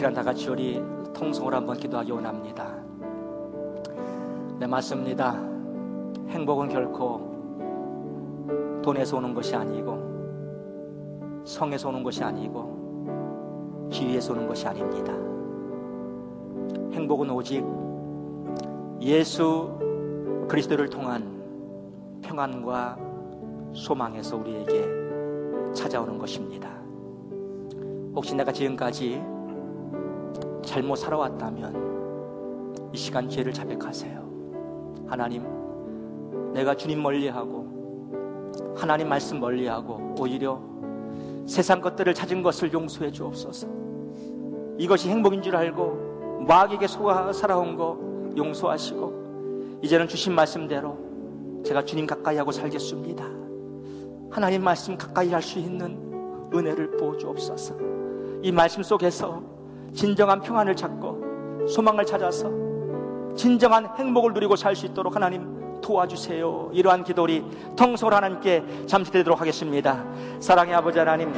시간 0.09 0.13
다 0.15 0.23
같이 0.23 0.49
우리 0.49 0.81
통성으로 1.13 1.55
한번 1.55 1.77
기도하기 1.77 2.11
원합니다. 2.11 2.73
네, 4.57 4.65
맞습니다. 4.65 5.39
행복은 6.29 6.69
결코 6.69 7.21
돈에서 8.81 9.17
오는 9.17 9.35
것이 9.35 9.55
아니고, 9.55 11.43
성에서 11.45 11.89
오는 11.89 12.01
것이 12.01 12.23
아니고, 12.23 13.87
지위에서 13.91 14.33
오는 14.33 14.47
것이 14.47 14.65
아닙니다. 14.67 15.13
행복은 16.93 17.29
오직 17.29 17.63
예수 19.01 19.69
그리스도를 20.47 20.89
통한 20.89 22.19
평안과 22.23 22.97
소망에서 23.73 24.37
우리에게 24.37 24.89
찾아오는 25.73 26.17
것입니다. 26.17 26.67
혹시 28.15 28.33
내가 28.33 28.51
지금까지 28.51 29.21
잘못 30.61 30.95
살아왔다면 30.97 32.89
이 32.93 32.97
시간 32.97 33.29
죄를 33.29 33.53
자백하세요. 33.53 34.29
하나님, 35.07 35.43
내가 36.53 36.75
주님 36.75 37.01
멀리하고 37.01 37.67
하나님 38.75 39.09
말씀 39.09 39.39
멀리하고 39.39 40.15
오히려 40.19 40.61
세상 41.45 41.81
것들을 41.81 42.13
찾은 42.13 42.43
것을 42.43 42.71
용서해 42.71 43.11
주옵소서. 43.11 43.67
이것이 44.77 45.09
행복인 45.09 45.41
줄 45.41 45.55
알고 45.55 46.45
마귀에게 46.47 46.87
속아 46.87 47.33
살아온 47.33 47.75
거 47.75 47.97
용서하시고 48.37 49.79
이제는 49.81 50.07
주신 50.07 50.33
말씀대로 50.33 50.97
제가 51.65 51.83
주님 51.83 52.05
가까이 52.07 52.37
하고 52.37 52.51
살겠습니다. 52.51 53.25
하나님 54.29 54.63
말씀 54.63 54.97
가까이 54.97 55.31
할 55.31 55.41
수 55.41 55.59
있는 55.59 55.97
은혜를 56.53 56.97
부어 56.97 57.17
주옵소서. 57.17 57.75
이 58.41 58.51
말씀 58.51 58.81
속에서 58.81 59.41
진정한 59.93 60.41
평안을 60.41 60.75
찾고 60.75 61.67
소망을 61.67 62.05
찾아서 62.05 62.49
진정한 63.35 63.87
행복을 63.97 64.33
누리고 64.33 64.55
살 64.55 64.75
수 64.75 64.85
있도록 64.85 65.15
하나님 65.15 65.59
도와주세요. 65.81 66.71
이러한 66.73 67.03
기도 67.03 67.23
우리 67.23 67.43
통솔 67.75 68.13
하나님께 68.13 68.85
잠시 68.85 69.11
드리도록 69.11 69.39
하겠습니다. 69.39 70.03
사랑의 70.39 70.75
아버지 70.75 70.99
하나님, 70.99 71.33